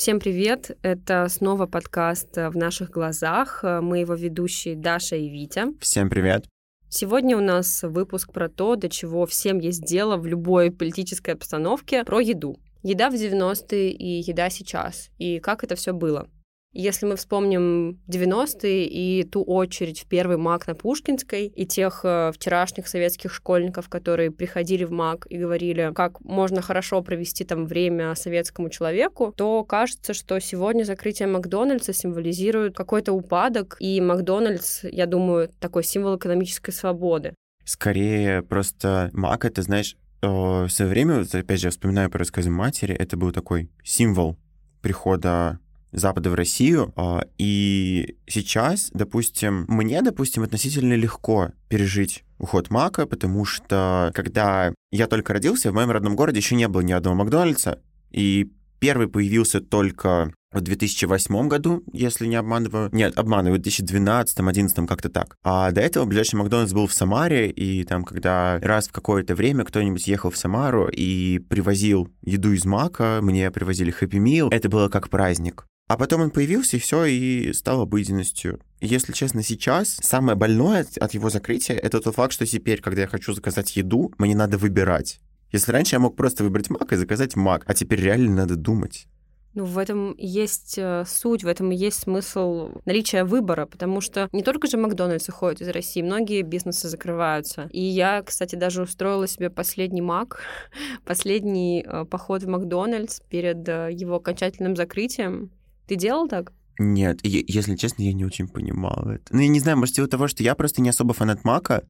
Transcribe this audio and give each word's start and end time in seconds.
Всем 0.00 0.18
привет! 0.18 0.78
Это 0.80 1.26
снова 1.28 1.66
подкаст 1.66 2.34
«В 2.34 2.56
наших 2.56 2.88
глазах». 2.88 3.62
Мы 3.62 3.98
его 3.98 4.14
ведущие 4.14 4.74
Даша 4.74 5.16
и 5.16 5.28
Витя. 5.28 5.78
Всем 5.78 6.08
привет! 6.08 6.46
Сегодня 6.88 7.36
у 7.36 7.42
нас 7.42 7.82
выпуск 7.82 8.32
про 8.32 8.48
то, 8.48 8.76
до 8.76 8.88
чего 8.88 9.26
всем 9.26 9.58
есть 9.58 9.84
дело 9.84 10.16
в 10.16 10.24
любой 10.24 10.70
политической 10.70 11.34
обстановке, 11.34 12.02
про 12.04 12.18
еду. 12.20 12.56
Еда 12.82 13.10
в 13.10 13.12
90-е 13.12 13.90
и 13.90 14.22
еда 14.22 14.48
сейчас, 14.48 15.10
и 15.18 15.38
как 15.38 15.64
это 15.64 15.74
все 15.74 15.92
было. 15.92 16.30
Если 16.72 17.04
мы 17.04 17.16
вспомним 17.16 17.98
90-е 18.06 18.86
и 18.86 19.24
ту 19.24 19.42
очередь 19.42 20.02
в 20.02 20.06
первый 20.06 20.36
МАК 20.36 20.68
на 20.68 20.76
Пушкинской, 20.76 21.46
и 21.46 21.66
тех 21.66 22.02
э, 22.04 22.30
вчерашних 22.32 22.86
советских 22.86 23.34
школьников, 23.34 23.88
которые 23.88 24.30
приходили 24.30 24.84
в 24.84 24.92
МАК 24.92 25.26
и 25.28 25.36
говорили, 25.36 25.90
как 25.92 26.20
можно 26.20 26.62
хорошо 26.62 27.02
провести 27.02 27.42
там 27.44 27.66
время 27.66 28.14
советскому 28.14 28.70
человеку, 28.70 29.34
то 29.36 29.64
кажется, 29.64 30.14
что 30.14 30.38
сегодня 30.38 30.84
закрытие 30.84 31.26
Макдональдса 31.26 31.92
символизирует 31.92 32.76
какой-то 32.76 33.14
упадок, 33.14 33.76
и 33.80 34.00
Макдональдс, 34.00 34.84
я 34.84 35.06
думаю, 35.06 35.48
такой 35.58 35.82
символ 35.82 36.18
экономической 36.18 36.70
свободы. 36.70 37.34
Скорее, 37.64 38.42
просто 38.42 39.10
Мак— 39.12 39.44
это, 39.46 39.62
знаешь, 39.62 39.96
э, 40.22 40.28
в 40.28 40.68
свое 40.68 40.88
время, 40.88 41.24
опять 41.32 41.60
же, 41.60 41.70
вспоминаю 41.70 42.10
по 42.10 42.18
рассказам 42.18 42.52
матери, 42.52 42.94
это 42.94 43.16
был 43.16 43.32
такой 43.32 43.70
символ 43.82 44.38
прихода 44.82 45.58
Запада 45.92 46.30
в 46.30 46.34
Россию. 46.34 46.92
А, 46.96 47.24
и 47.38 48.16
сейчас, 48.26 48.90
допустим, 48.92 49.64
мне, 49.68 50.02
допустим, 50.02 50.42
относительно 50.42 50.94
легко 50.94 51.50
пережить 51.68 52.24
уход 52.38 52.70
Мака, 52.70 53.06
потому 53.06 53.44
что 53.44 54.10
когда 54.14 54.72
я 54.90 55.06
только 55.06 55.32
родился, 55.32 55.70
в 55.70 55.74
моем 55.74 55.90
родном 55.90 56.16
городе 56.16 56.38
еще 56.38 56.56
не 56.56 56.68
было 56.68 56.80
ни 56.80 56.92
одного 56.92 57.16
Макдональдса, 57.16 57.80
и 58.10 58.50
первый 58.78 59.08
появился 59.08 59.60
только 59.60 60.32
в 60.52 60.60
2008 60.60 61.48
году, 61.48 61.84
если 61.92 62.26
не 62.26 62.36
обманываю. 62.36 62.88
Нет, 62.92 63.16
обманываю, 63.16 63.60
в 63.60 63.62
2012-2011, 63.62 64.86
как-то 64.86 65.08
так. 65.08 65.36
А 65.44 65.70
до 65.70 65.80
этого 65.80 66.06
ближайший 66.06 66.36
Макдональдс 66.36 66.72
был 66.72 66.86
в 66.86 66.92
Самаре, 66.92 67.50
и 67.50 67.84
там, 67.84 68.04
когда 68.04 68.58
раз 68.60 68.88
в 68.88 68.92
какое-то 68.92 69.34
время 69.34 69.64
кто-нибудь 69.64 70.08
ехал 70.08 70.30
в 70.30 70.36
Самару 70.36 70.88
и 70.88 71.38
привозил 71.38 72.08
еду 72.22 72.52
из 72.52 72.64
Мака, 72.64 73.20
мне 73.22 73.50
привозили 73.50 73.94
Happy 73.98 74.18
Meal, 74.18 74.48
это 74.50 74.68
было 74.68 74.88
как 74.88 75.08
праздник. 75.08 75.66
А 75.90 75.96
потом 75.96 76.20
он 76.20 76.30
появился, 76.30 76.76
и 76.76 76.78
все, 76.78 77.04
и 77.04 77.52
стал 77.52 77.80
обыденностью. 77.80 78.60
Если 78.80 79.12
честно, 79.12 79.42
сейчас 79.42 79.88
самое 80.00 80.38
больное 80.38 80.86
от 81.00 81.14
его 81.14 81.30
закрытия— 81.30 81.74
это 81.82 82.00
тот 82.00 82.14
факт, 82.14 82.32
что 82.32 82.46
теперь, 82.46 82.80
когда 82.80 83.00
я 83.00 83.06
хочу 83.08 83.32
заказать 83.32 83.74
еду, 83.74 84.12
мне 84.16 84.36
надо 84.36 84.56
выбирать. 84.56 85.18
Если 85.50 85.72
раньше 85.72 85.96
я 85.96 85.98
мог 85.98 86.14
просто 86.14 86.44
выбрать 86.44 86.70
мак 86.70 86.92
и 86.92 86.96
заказать 86.96 87.34
мак, 87.34 87.64
а 87.66 87.74
теперь 87.74 88.02
реально 88.02 88.36
надо 88.36 88.54
думать. 88.54 89.08
Ну, 89.54 89.64
в 89.64 89.76
этом 89.78 90.14
есть 90.16 90.78
э, 90.78 91.02
суть, 91.08 91.42
в 91.42 91.48
этом 91.48 91.70
есть 91.70 91.98
смысл 91.98 92.70
наличия 92.84 93.24
выбора, 93.24 93.66
потому 93.66 94.00
что 94.00 94.28
не 94.30 94.44
только 94.44 94.68
же 94.68 94.76
Макдональдс 94.76 95.28
уходит 95.28 95.60
из 95.60 95.70
России, 95.70 96.02
многие 96.02 96.42
бизнесы 96.42 96.88
закрываются. 96.88 97.68
И 97.72 97.82
я, 97.82 98.22
кстати, 98.22 98.54
даже 98.54 98.82
устроила 98.82 99.26
себе 99.26 99.50
последний 99.50 100.02
Мак, 100.02 100.40
последний 101.04 101.84
э, 101.84 102.04
поход 102.04 102.44
в 102.44 102.48
Макдональдс 102.48 103.22
перед 103.28 103.68
э, 103.68 103.88
его 103.90 104.14
окончательным 104.14 104.76
закрытием. 104.76 105.50
Ты 105.90 105.96
делал 105.96 106.28
так? 106.28 106.52
Нет, 106.78 107.18
если 107.24 107.74
честно, 107.74 108.02
я 108.02 108.12
не 108.12 108.24
очень 108.24 108.46
понимал 108.46 109.10
это. 109.10 109.24
Ну, 109.34 109.40
я 109.40 109.48
не 109.48 109.58
знаю, 109.58 109.76
может, 109.76 109.98
из-за 109.98 110.06
того, 110.06 110.28
что 110.28 110.44
я 110.44 110.54
просто 110.54 110.80
не 110.80 110.90
особо 110.90 111.14
фанат 111.14 111.42
Мака, 111.42 111.82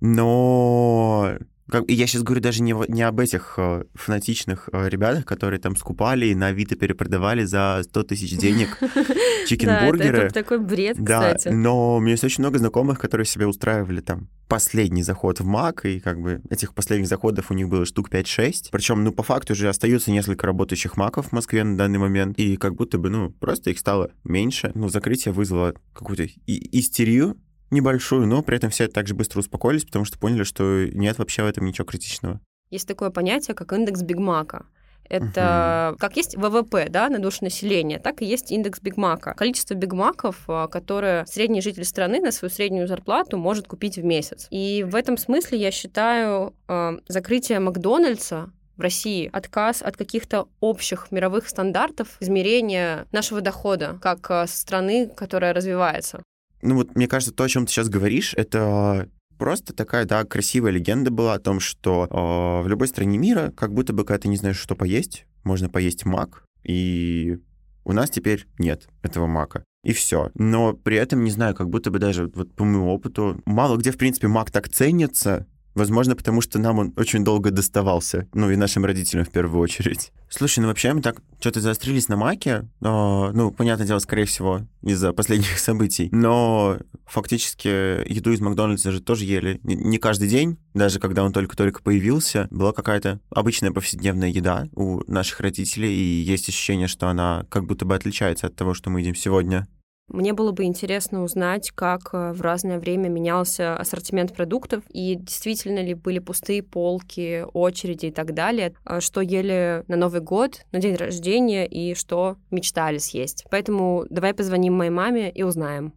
но 0.00 1.38
как, 1.74 1.90
я 1.90 2.06
сейчас 2.06 2.22
говорю 2.22 2.40
даже 2.40 2.62
не, 2.62 2.72
не 2.88 3.02
об 3.02 3.18
этих 3.18 3.54
э, 3.56 3.84
фанатичных 3.94 4.68
э, 4.72 4.88
ребятах, 4.88 5.24
которые 5.24 5.58
там 5.58 5.74
скупали 5.76 6.26
и 6.26 6.34
на 6.34 6.48
Авито 6.48 6.76
перепродавали 6.76 7.44
за 7.44 7.80
100 7.82 8.02
тысяч 8.04 8.36
денег 8.36 8.78
чикенбургеры. 9.48 10.18
Да, 10.18 10.24
это 10.26 10.34
такой 10.34 10.58
бред, 10.60 10.96
да, 10.98 11.36
но 11.46 11.96
у 11.96 12.00
меня 12.00 12.12
есть 12.12 12.22
очень 12.22 12.42
много 12.42 12.58
знакомых, 12.58 13.00
которые 13.00 13.26
себе 13.26 13.48
устраивали 13.48 14.00
там 14.00 14.28
последний 14.46 15.02
заход 15.02 15.40
в 15.40 15.44
Мак, 15.44 15.84
и 15.84 15.98
как 15.98 16.20
бы 16.20 16.42
этих 16.48 16.74
последних 16.74 17.08
заходов 17.08 17.50
у 17.50 17.54
них 17.54 17.68
было 17.68 17.84
штук 17.84 18.08
5-6. 18.08 18.68
Причем, 18.70 19.02
ну, 19.02 19.10
по 19.10 19.24
факту 19.24 19.54
уже 19.54 19.68
остаются 19.68 20.12
несколько 20.12 20.46
работающих 20.46 20.96
Маков 20.96 21.28
в 21.28 21.32
Москве 21.32 21.64
на 21.64 21.76
данный 21.76 21.98
момент, 21.98 22.38
и 22.38 22.56
как 22.56 22.76
будто 22.76 22.98
бы, 22.98 23.10
ну, 23.10 23.30
просто 23.30 23.70
их 23.70 23.80
стало 23.80 24.12
меньше. 24.22 24.70
Ну, 24.74 24.88
закрытие 24.88 25.34
вызвало 25.34 25.74
какую-то 25.92 26.28
истерию 26.46 27.36
небольшую, 27.70 28.26
но 28.26 28.42
при 28.42 28.56
этом 28.56 28.70
все 28.70 28.88
также 28.88 29.14
быстро 29.14 29.40
успокоились, 29.40 29.84
потому 29.84 30.04
что 30.04 30.18
поняли, 30.18 30.44
что 30.44 30.86
нет 30.86 31.18
вообще 31.18 31.42
в 31.42 31.46
этом 31.46 31.66
ничего 31.66 31.84
критичного. 31.84 32.40
Есть 32.70 32.88
такое 32.88 33.10
понятие, 33.10 33.54
как 33.54 33.72
индекс 33.72 34.02
Бигмака. 34.02 34.66
Это 35.08 35.90
угу. 35.92 35.98
как 35.98 36.16
есть 36.16 36.36
ВВП 36.36 36.88
да, 36.88 37.08
на 37.08 37.18
душу 37.18 37.44
населения, 37.44 37.98
так 37.98 38.22
и 38.22 38.24
есть 38.24 38.50
индекс 38.50 38.80
Бигмака. 38.80 39.34
Количество 39.34 39.74
Бигмаков, 39.74 40.40
а, 40.48 40.66
которые 40.66 41.26
средний 41.26 41.60
житель 41.60 41.84
страны 41.84 42.20
на 42.20 42.32
свою 42.32 42.50
среднюю 42.50 42.88
зарплату 42.88 43.36
может 43.36 43.66
купить 43.66 43.96
в 43.96 44.04
месяц. 44.04 44.46
И 44.50 44.84
в 44.88 44.94
этом 44.94 45.18
смысле 45.18 45.58
я 45.58 45.70
считаю 45.70 46.54
а, 46.68 46.94
закрытие 47.06 47.60
Макдональдса 47.60 48.50
в 48.76 48.80
России, 48.80 49.28
отказ 49.32 49.82
от 49.82 49.96
каких-то 49.96 50.48
общих 50.60 51.08
мировых 51.10 51.48
стандартов 51.48 52.16
измерения 52.20 53.06
нашего 53.12 53.40
дохода 53.40 53.98
как 54.00 54.30
а, 54.30 54.46
страны, 54.46 55.08
которая 55.14 55.52
развивается. 55.52 56.22
Ну 56.64 56.76
вот, 56.76 56.96
мне 56.96 57.06
кажется, 57.06 57.34
то, 57.34 57.44
о 57.44 57.48
чем 57.48 57.66
ты 57.66 57.72
сейчас 57.72 57.90
говоришь, 57.90 58.32
это 58.34 59.10
просто 59.36 59.74
такая, 59.74 60.06
да, 60.06 60.24
красивая 60.24 60.70
легенда 60.70 61.10
была 61.10 61.34
о 61.34 61.38
том, 61.38 61.60
что 61.60 62.08
э, 62.10 62.64
в 62.64 62.68
любой 62.68 62.88
стране 62.88 63.18
мира, 63.18 63.52
как 63.54 63.74
будто 63.74 63.92
бы, 63.92 64.04
когда 64.04 64.20
ты 64.20 64.28
не 64.28 64.38
знаешь, 64.38 64.58
что 64.58 64.74
поесть, 64.74 65.26
можно 65.44 65.68
поесть 65.68 66.06
мак, 66.06 66.42
и 66.62 67.36
у 67.84 67.92
нас 67.92 68.08
теперь 68.08 68.46
нет 68.58 68.88
этого 69.02 69.26
мака. 69.26 69.62
И 69.84 69.92
все. 69.92 70.30
Но 70.32 70.72
при 70.72 70.96
этом, 70.96 71.22
не 71.22 71.30
знаю, 71.30 71.54
как 71.54 71.68
будто 71.68 71.90
бы 71.90 71.98
даже 71.98 72.28
вот 72.34 72.54
по 72.54 72.64
моему 72.64 72.94
опыту, 72.94 73.42
мало 73.44 73.76
где, 73.76 73.90
в 73.90 73.98
принципе, 73.98 74.28
мак 74.28 74.50
так 74.50 74.70
ценится, 74.70 75.46
Возможно, 75.74 76.14
потому 76.14 76.40
что 76.40 76.58
нам 76.58 76.78
он 76.78 76.92
очень 76.96 77.24
долго 77.24 77.50
доставался. 77.50 78.28
Ну, 78.32 78.50
и 78.50 78.56
нашим 78.56 78.84
родителям 78.84 79.24
в 79.24 79.30
первую 79.30 79.60
очередь. 79.60 80.12
Слушай, 80.28 80.60
ну 80.60 80.68
вообще 80.68 80.92
мы 80.92 81.02
так 81.02 81.20
что-то 81.40 81.60
заострились 81.60 82.08
на 82.08 82.16
маке. 82.16 82.68
Но, 82.80 83.30
ну, 83.32 83.50
понятное 83.50 83.86
дело, 83.86 83.98
скорее 83.98 84.24
всего, 84.24 84.62
из-за 84.82 85.12
последних 85.12 85.58
событий. 85.58 86.08
Но 86.12 86.78
фактически 87.06 87.68
еду 88.10 88.32
из 88.32 88.40
Макдональдса 88.40 88.90
же 88.90 89.00
тоже 89.00 89.24
ели 89.24 89.60
не 89.62 89.98
каждый 89.98 90.28
день. 90.28 90.58
Даже 90.74 90.98
когда 90.98 91.24
он 91.24 91.32
только-только 91.32 91.82
появился, 91.82 92.48
была 92.50 92.72
какая-то 92.72 93.20
обычная 93.30 93.72
повседневная 93.72 94.28
еда 94.28 94.68
у 94.74 95.00
наших 95.10 95.40
родителей. 95.40 95.92
И 95.94 96.22
есть 96.22 96.48
ощущение, 96.48 96.88
что 96.88 97.08
она 97.08 97.46
как 97.48 97.66
будто 97.66 97.84
бы 97.84 97.94
отличается 97.94 98.46
от 98.46 98.56
того, 98.56 98.74
что 98.74 98.90
мы 98.90 99.00
едим 99.00 99.14
сегодня. 99.14 99.68
Мне 100.08 100.34
было 100.34 100.52
бы 100.52 100.64
интересно 100.64 101.22
узнать, 101.22 101.70
как 101.70 102.10
э, 102.12 102.32
в 102.32 102.42
разное 102.42 102.78
время 102.78 103.08
менялся 103.08 103.76
ассортимент 103.76 104.34
продуктов 104.34 104.84
и 104.90 105.14
действительно 105.14 105.82
ли 105.82 105.94
были 105.94 106.18
пустые 106.18 106.62
полки, 106.62 107.44
очереди 107.54 108.06
и 108.06 108.10
так 108.12 108.34
далее, 108.34 108.74
э, 108.84 109.00
что 109.00 109.22
ели 109.22 109.82
на 109.88 109.96
Новый 109.96 110.20
год, 110.20 110.66
на 110.72 110.78
день 110.78 110.96
рождения 110.96 111.66
и 111.66 111.94
что 111.94 112.36
мечтали 112.50 112.98
съесть. 112.98 113.46
Поэтому 113.50 114.04
давай 114.10 114.34
позвоним 114.34 114.74
моей 114.74 114.90
маме 114.90 115.30
и 115.30 115.42
узнаем. 115.42 115.94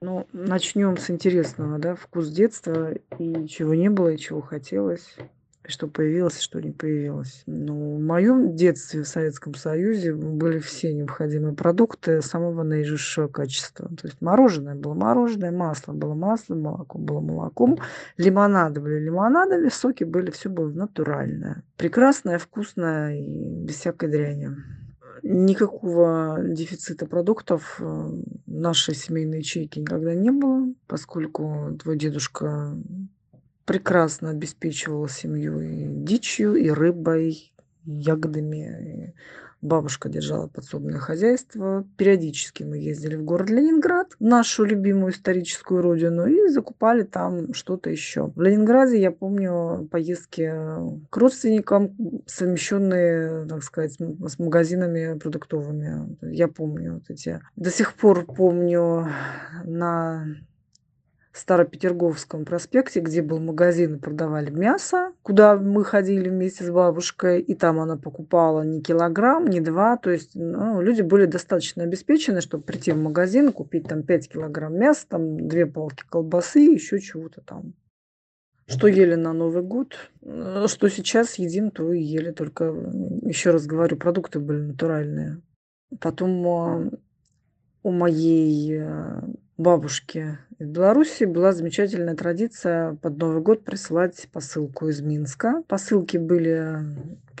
Ну, 0.00 0.26
начнем 0.32 0.96
с 0.96 1.10
интересного, 1.10 1.78
да, 1.78 1.94
вкус 1.94 2.28
детства 2.28 2.92
и 3.18 3.46
чего 3.48 3.74
не 3.74 3.90
было, 3.90 4.14
и 4.14 4.18
чего 4.18 4.40
хотелось 4.40 5.16
что 5.68 5.88
появилось, 5.88 6.40
что 6.40 6.60
не 6.60 6.70
появилось. 6.70 7.42
Ну, 7.46 7.96
в 7.96 8.00
моем 8.00 8.54
детстве 8.54 9.02
в 9.02 9.08
Советском 9.08 9.54
Союзе 9.54 10.14
были 10.14 10.58
все 10.58 10.92
необходимые 10.92 11.54
продукты 11.54 12.22
самого 12.22 12.62
наижущего 12.62 13.28
качества. 13.28 13.88
То 13.88 14.06
есть 14.06 14.20
мороженое 14.20 14.74
было 14.74 14.94
мороженое, 14.94 15.50
масло 15.50 15.92
было 15.92 16.14
маслом, 16.14 16.62
молоко 16.62 16.98
было 16.98 17.20
молоком, 17.20 17.78
лимонады 18.16 18.80
были 18.80 18.98
лимонадами, 18.98 19.68
соки 19.68 20.04
были, 20.04 20.30
все 20.30 20.48
было 20.48 20.68
натуральное. 20.68 21.62
Прекрасное, 21.76 22.38
вкусное 22.38 23.16
и 23.16 23.64
без 23.64 23.76
всякой 23.76 24.10
дряни. 24.10 24.50
Никакого 25.22 26.38
дефицита 26.40 27.06
продуктов 27.06 27.80
нашей 28.46 28.94
семейной 28.94 29.38
ячейке 29.38 29.80
никогда 29.80 30.14
не 30.14 30.30
было, 30.30 30.72
поскольку 30.86 31.76
твой 31.82 31.96
дедушка 31.96 32.76
прекрасно 33.66 34.30
обеспечивала 34.30 35.08
семью 35.08 35.60
и 35.60 35.86
дичью, 35.86 36.54
и 36.54 36.70
рыбой, 36.70 37.52
и 37.84 37.90
ягодами. 37.90 39.14
Бабушка 39.62 40.08
держала 40.08 40.46
подсобное 40.46 40.98
хозяйство. 40.98 41.84
Периодически 41.96 42.62
мы 42.62 42.76
ездили 42.76 43.16
в 43.16 43.24
город 43.24 43.50
Ленинград, 43.50 44.14
нашу 44.20 44.64
любимую 44.64 45.12
историческую 45.12 45.82
родину, 45.82 46.26
и 46.26 46.48
закупали 46.48 47.02
там 47.02 47.52
что-то 47.54 47.90
еще. 47.90 48.30
В 48.36 48.40
Ленинграде 48.40 49.00
я 49.00 49.10
помню 49.10 49.88
поездки 49.90 50.52
к 51.10 51.16
родственникам, 51.16 51.96
совмещенные, 52.26 53.46
так 53.48 53.64
сказать, 53.64 53.94
с 53.94 54.38
магазинами 54.38 55.18
продуктовыми. 55.18 56.16
Я 56.20 56.48
помню 56.48 56.94
вот 56.94 57.04
эти. 57.08 57.40
До 57.56 57.70
сих 57.70 57.94
пор 57.94 58.24
помню 58.26 59.08
на 59.64 60.26
Старопетерговском 61.38 62.44
проспекте, 62.44 63.00
где 63.00 63.20
был 63.20 63.38
магазин 63.40 63.96
и 63.96 63.98
продавали 63.98 64.50
мясо, 64.50 65.12
куда 65.22 65.56
мы 65.56 65.84
ходили 65.84 66.28
вместе 66.30 66.64
с 66.64 66.70
бабушкой, 66.70 67.40
и 67.42 67.54
там 67.54 67.78
она 67.78 67.96
покупала 67.96 68.62
не 68.62 68.80
килограмм, 68.80 69.46
не 69.46 69.60
два, 69.60 69.96
то 69.98 70.10
есть 70.10 70.34
ну, 70.34 70.80
люди 70.80 71.02
были 71.02 71.26
достаточно 71.26 71.82
обеспечены, 71.82 72.40
чтобы 72.40 72.64
прийти 72.64 72.92
в 72.92 72.96
магазин 72.96 73.50
и 73.50 73.52
купить 73.52 73.86
там 73.86 74.02
5 74.02 74.28
килограмм 74.30 74.78
мяса, 74.78 75.06
там 75.08 75.46
две 75.46 75.66
палки 75.66 76.04
колбасы, 76.08 76.60
еще 76.60 77.00
чего-то 77.00 77.42
там. 77.42 77.74
Что 78.68 78.88
ели 78.88 79.14
на 79.14 79.32
Новый 79.32 79.62
год, 79.62 79.94
э, 80.22 80.66
что 80.68 80.88
сейчас 80.88 81.34
едим, 81.36 81.70
то 81.70 81.92
и 81.92 82.02
ели. 82.02 82.32
Только, 82.32 82.64
еще 83.22 83.50
раз 83.50 83.66
говорю, 83.66 83.96
продукты 83.96 84.40
были 84.40 84.58
натуральные. 84.58 85.40
Потом 86.00 86.48
а, 86.48 86.90
у 87.86 87.92
моей 87.92 88.80
э, 88.80 89.20
бабушки 89.56 90.38
из 90.58 90.66
Беларуси 90.66 91.22
была 91.22 91.52
замечательная 91.52 92.16
традиция 92.16 92.94
под 92.96 93.16
Новый 93.16 93.40
год 93.40 93.62
присылать 93.62 94.28
посылку 94.32 94.88
из 94.88 95.00
Минска. 95.02 95.62
Посылки 95.68 96.16
были 96.16 96.80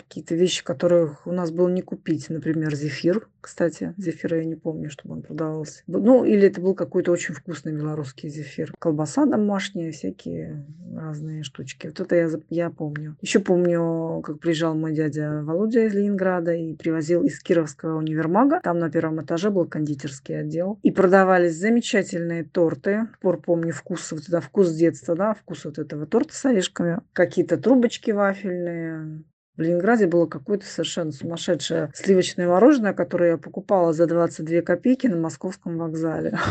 какие-то 0.08 0.34
вещи, 0.34 0.64
которых 0.64 1.26
у 1.26 1.32
нас 1.32 1.50
было 1.50 1.68
не 1.68 1.82
купить. 1.82 2.28
Например, 2.28 2.74
зефир. 2.74 3.28
Кстати, 3.40 3.94
зефира 3.96 4.38
я 4.38 4.44
не 4.44 4.56
помню, 4.56 4.90
чтобы 4.90 5.14
он 5.14 5.22
продавался. 5.22 5.82
Ну, 5.86 6.24
или 6.24 6.48
это 6.48 6.60
был 6.60 6.74
какой-то 6.74 7.12
очень 7.12 7.34
вкусный 7.34 7.72
белорусский 7.72 8.28
зефир. 8.28 8.72
Колбаса 8.78 9.24
домашняя, 9.26 9.92
всякие 9.92 10.66
разные 10.94 11.42
штучки. 11.42 11.86
Вот 11.86 12.00
это 12.00 12.16
я, 12.16 12.28
я 12.50 12.70
помню. 12.70 13.16
Еще 13.20 13.38
помню, 13.38 14.20
как 14.24 14.40
приезжал 14.40 14.74
мой 14.74 14.92
дядя 14.92 15.42
Володя 15.44 15.86
из 15.86 15.94
Ленинграда 15.94 16.54
и 16.54 16.74
привозил 16.74 17.22
из 17.22 17.40
Кировского 17.40 17.98
универмага. 17.98 18.60
Там 18.62 18.78
на 18.78 18.90
первом 18.90 19.22
этаже 19.22 19.50
был 19.50 19.66
кондитерский 19.66 20.40
отдел. 20.40 20.78
И 20.82 20.90
продавались 20.90 21.56
замечательные 21.56 22.44
торты. 22.44 23.08
Пор 23.20 23.40
помню 23.40 23.72
вкус, 23.72 24.10
вот 24.12 24.22
это 24.26 24.40
вкус 24.40 24.72
детства, 24.72 25.14
да, 25.14 25.34
вкус 25.34 25.64
вот 25.64 25.78
этого 25.78 26.06
торта 26.06 26.34
с 26.34 26.44
орешками. 26.44 26.98
Какие-то 27.12 27.56
трубочки 27.58 28.10
вафельные, 28.10 29.22
в 29.56 29.60
Ленинграде 29.60 30.06
было 30.06 30.26
какое-то 30.26 30.66
совершенно 30.66 31.12
сумасшедшее 31.12 31.90
сливочное 31.94 32.48
мороженое, 32.48 32.92
которое 32.92 33.32
я 33.32 33.38
покупала 33.38 33.92
за 33.92 34.06
22 34.06 34.60
копейки 34.62 35.06
на 35.06 35.16
московском 35.16 35.78
вокзале. 35.78 36.38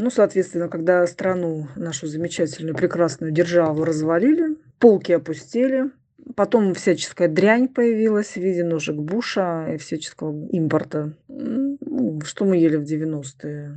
Ну, 0.00 0.10
соответственно, 0.10 0.68
когда 0.68 1.04
страну, 1.08 1.66
нашу 1.74 2.06
замечательную, 2.06 2.76
прекрасную 2.76 3.32
державу 3.32 3.82
развалили, 3.82 4.56
полки 4.78 5.10
опустили, 5.10 5.90
потом 6.36 6.72
всяческая 6.74 7.26
дрянь 7.26 7.66
появилась 7.66 8.28
в 8.28 8.36
виде 8.36 8.62
ножек 8.62 8.94
Буша 8.94 9.72
и 9.74 9.76
всяческого 9.76 10.46
импорта. 10.50 11.14
Ну, 11.26 12.20
что 12.24 12.44
мы 12.44 12.58
ели 12.58 12.76
в 12.76 12.84
90-е? 12.84 13.76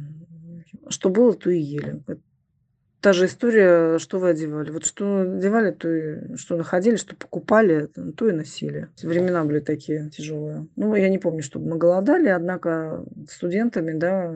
Что 0.89 1.09
было, 1.09 1.33
то 1.33 1.49
и 1.49 1.59
ели 1.59 2.03
та 3.01 3.13
же 3.13 3.25
история, 3.25 3.97
что 3.97 4.19
вы 4.19 4.29
одевали. 4.29 4.69
Вот 4.69 4.85
что 4.85 5.21
одевали, 5.21 5.71
то 5.71 5.89
и 5.89 6.35
что 6.37 6.55
находили, 6.55 6.95
что 6.95 7.15
покупали, 7.15 7.87
то 7.87 8.29
и 8.29 8.31
носили. 8.31 8.89
Времена 9.01 9.43
были 9.43 9.59
такие 9.59 10.09
тяжелые. 10.09 10.67
Ну, 10.75 10.95
я 10.95 11.09
не 11.09 11.17
помню, 11.17 11.41
чтобы 11.41 11.69
мы 11.69 11.77
голодали, 11.77 12.29
однако 12.29 13.03
студентами, 13.29 13.97
да, 13.97 14.31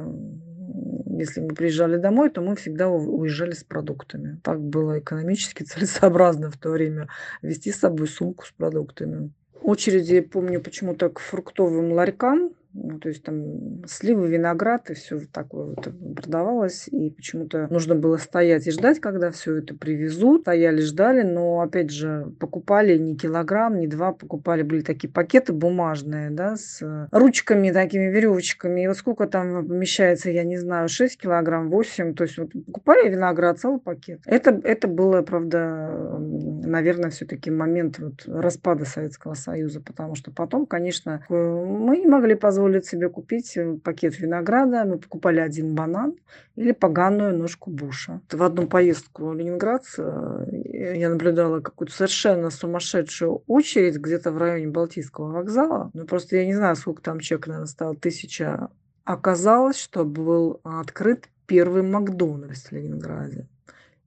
если 1.18 1.42
мы 1.42 1.54
приезжали 1.54 1.98
домой, 1.98 2.30
то 2.30 2.42
мы 2.42 2.56
всегда 2.56 2.90
уезжали 2.90 3.54
с 3.54 3.64
продуктами. 3.64 4.40
Так 4.44 4.60
было 4.60 5.00
экономически 5.00 5.64
целесообразно 5.64 6.50
в 6.50 6.58
то 6.58 6.72
время 6.72 7.08
вести 7.42 7.72
с 7.72 7.80
собой 7.80 8.08
сумку 8.08 8.46
с 8.46 8.52
продуктами. 8.52 9.32
Очереди, 9.62 10.20
помню, 10.22 10.62
почему-то 10.62 11.10
к 11.10 11.20
фруктовым 11.20 11.92
ларькам 11.94 12.52
ну, 12.76 13.00
то 13.00 13.08
есть 13.08 13.24
там 13.24 13.86
сливы, 13.88 14.28
виноград 14.28 14.90
и 14.90 14.94
все 14.94 15.20
такое 15.32 15.68
вот 15.68 15.88
продавалось. 16.16 16.88
И 16.90 17.10
почему-то 17.10 17.68
нужно 17.70 17.96
было 17.96 18.18
стоять 18.18 18.68
и 18.68 18.72
ждать, 18.72 19.00
когда 19.00 19.32
все 19.32 19.58
это 19.58 19.74
привезут. 19.76 20.42
Стояли, 20.42 20.82
ждали, 20.82 21.22
но 21.22 21.62
опять 21.62 21.90
же 21.90 22.34
покупали 22.40 22.98
не 22.98 23.16
килограмм, 23.16 23.80
не 23.80 23.88
два, 23.88 24.12
покупали, 24.12 24.62
были 24.64 24.82
такие 24.82 25.12
пакеты 25.12 25.54
бумажные, 25.54 26.30
да, 26.30 26.58
с 26.58 27.08
ручками, 27.12 27.72
такими 27.72 28.12
веревочками. 28.12 28.84
И 28.84 28.88
вот 28.88 28.98
сколько 28.98 29.28
там 29.28 29.66
помещается, 29.66 30.30
я 30.30 30.44
не 30.44 30.58
знаю, 30.58 30.90
6 30.90 31.18
килограмм, 31.18 31.70
8. 31.70 32.14
То 32.14 32.24
есть 32.24 32.38
вот 32.38 32.52
покупали 32.66 33.10
виноград, 33.10 33.58
целый 33.60 33.80
пакет. 33.80 34.20
Это, 34.26 34.60
это 34.64 34.88
было, 34.90 35.22
правда, 35.22 36.18
наверное, 36.20 37.10
все-таки 37.10 37.52
момент 37.52 38.00
вот 38.00 38.24
распада 38.28 38.84
Советского 38.86 39.34
Союза, 39.36 39.82
потому 39.82 40.16
что 40.16 40.32
потом, 40.32 40.66
конечно, 40.66 41.24
мы 41.30 41.98
не 41.98 42.08
могли 42.08 42.36
позволить 42.36 42.65
позволить 42.66 42.86
себе 42.88 43.10
купить 43.10 43.58
э, 43.58 43.78
пакет 43.84 44.20
винограда. 44.20 44.86
Мы 44.86 44.98
покупали 44.98 45.40
один 45.40 45.76
банан 45.76 46.16
или 46.56 46.72
поганую 46.72 47.38
ножку 47.38 47.70
буша. 47.70 48.22
В 48.32 48.42
одну 48.42 48.68
поездку 48.68 49.28
в 49.28 49.36
Ленинград 49.36 49.84
э, 49.98 50.96
я 50.98 51.10
наблюдала 51.10 51.60
какую-то 51.60 51.94
совершенно 51.94 52.50
сумасшедшую 52.50 53.44
очередь 53.48 53.98
где-то 53.98 54.32
в 54.32 54.38
районе 54.38 54.68
Балтийского 54.72 55.32
вокзала. 55.32 55.92
Ну, 55.94 56.06
просто 56.06 56.38
я 56.38 56.46
не 56.46 56.56
знаю, 56.56 56.76
сколько 56.76 57.04
там 57.04 57.20
человек, 57.20 57.48
наверное, 57.48 57.68
стало, 57.68 57.96
тысяча. 57.96 58.70
Оказалось, 59.04 59.78
что 59.78 60.04
был 60.04 60.60
открыт 60.64 61.30
первый 61.46 61.84
Макдональдс 61.84 62.66
в 62.66 62.72
Ленинграде. 62.72 63.48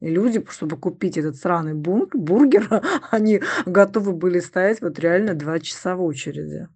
И 0.00 0.08
люди, 0.08 0.44
чтобы 0.48 0.76
купить 0.76 1.18
этот 1.18 1.36
сраный 1.36 1.74
бургер, 1.74 2.82
они 3.10 3.42
готовы 3.66 4.12
были 4.12 4.38
стоять 4.40 4.80
вот 4.80 4.98
реально 4.98 5.34
два 5.34 5.58
часа 5.58 5.96
в 5.96 6.02
очереди. 6.02 6.68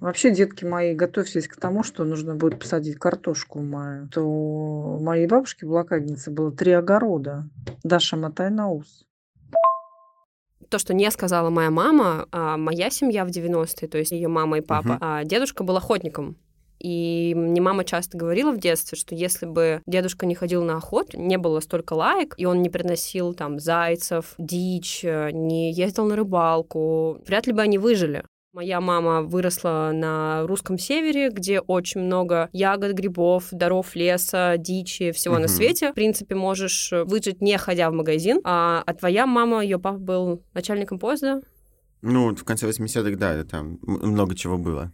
Вообще, 0.00 0.30
детки 0.30 0.64
мои, 0.64 0.94
готовьтесь 0.94 1.48
к 1.48 1.56
тому, 1.56 1.82
что 1.82 2.04
нужно 2.04 2.34
будет 2.34 2.58
посадить 2.58 2.98
картошку 2.98 3.60
в 3.60 3.64
маю. 3.64 4.08
То 4.08 4.22
у 4.22 5.02
моей 5.02 5.26
бабушки 5.26 5.64
блокадницы 5.64 6.30
было 6.30 6.52
три 6.52 6.72
огорода. 6.72 7.48
Даша, 7.82 8.16
мотай 8.16 8.50
на 8.50 8.70
ус 8.70 9.06
то, 10.68 10.78
что 10.78 10.94
не 10.94 11.10
сказала 11.10 11.50
моя 11.50 11.70
мама, 11.70 12.26
а 12.32 12.56
моя 12.56 12.90
семья 12.90 13.24
в 13.24 13.28
90-е, 13.28 13.88
то 13.88 13.98
есть 13.98 14.12
ее 14.12 14.28
мама 14.28 14.58
и 14.58 14.60
папа, 14.60 14.88
uh-huh. 14.88 14.98
а 15.00 15.24
дедушка 15.24 15.64
был 15.64 15.76
охотником. 15.76 16.36
И 16.78 17.34
мне 17.36 17.60
мама 17.60 17.84
часто 17.84 18.18
говорила 18.18 18.52
в 18.52 18.58
детстве, 18.58 18.98
что 18.98 19.14
если 19.14 19.46
бы 19.46 19.82
дедушка 19.86 20.26
не 20.26 20.34
ходил 20.34 20.64
на 20.64 20.76
охоту, 20.76 21.18
не 21.18 21.38
было 21.38 21.60
столько 21.60 21.94
лайк, 21.94 22.34
и 22.36 22.44
он 22.44 22.62
не 22.62 22.68
приносил 22.68 23.34
там 23.34 23.58
зайцев, 23.58 24.34
дичь, 24.38 25.04
э, 25.04 25.30
не 25.32 25.72
ездил 25.72 26.06
на 26.06 26.16
рыбалку, 26.16 27.18
вряд 27.26 27.46
ли 27.46 27.52
бы 27.52 27.62
они 27.62 27.78
выжили. 27.78 28.24
Моя 28.56 28.80
мама 28.80 29.20
выросла 29.20 29.90
на 29.92 30.46
русском 30.46 30.78
севере, 30.78 31.28
где 31.28 31.60
очень 31.60 32.00
много 32.00 32.48
ягод, 32.54 32.92
грибов, 32.92 33.48
даров 33.50 33.94
леса, 33.94 34.54
дичи, 34.56 35.12
всего 35.12 35.34
угу. 35.34 35.42
на 35.42 35.48
свете. 35.48 35.90
В 35.90 35.94
принципе, 35.94 36.34
можешь 36.34 36.90
выжить, 37.04 37.42
не 37.42 37.58
ходя 37.58 37.90
в 37.90 37.92
магазин. 37.92 38.40
А, 38.44 38.82
а 38.86 38.94
твоя 38.94 39.26
мама, 39.26 39.62
ее 39.62 39.78
папа 39.78 39.98
был 39.98 40.42
начальником 40.54 40.98
поезда? 40.98 41.42
Ну, 42.00 42.34
в 42.34 42.44
конце 42.44 42.66
80-х, 42.66 43.16
да, 43.18 43.44
там 43.44 43.78
много 43.82 44.34
чего 44.34 44.56
было. 44.56 44.90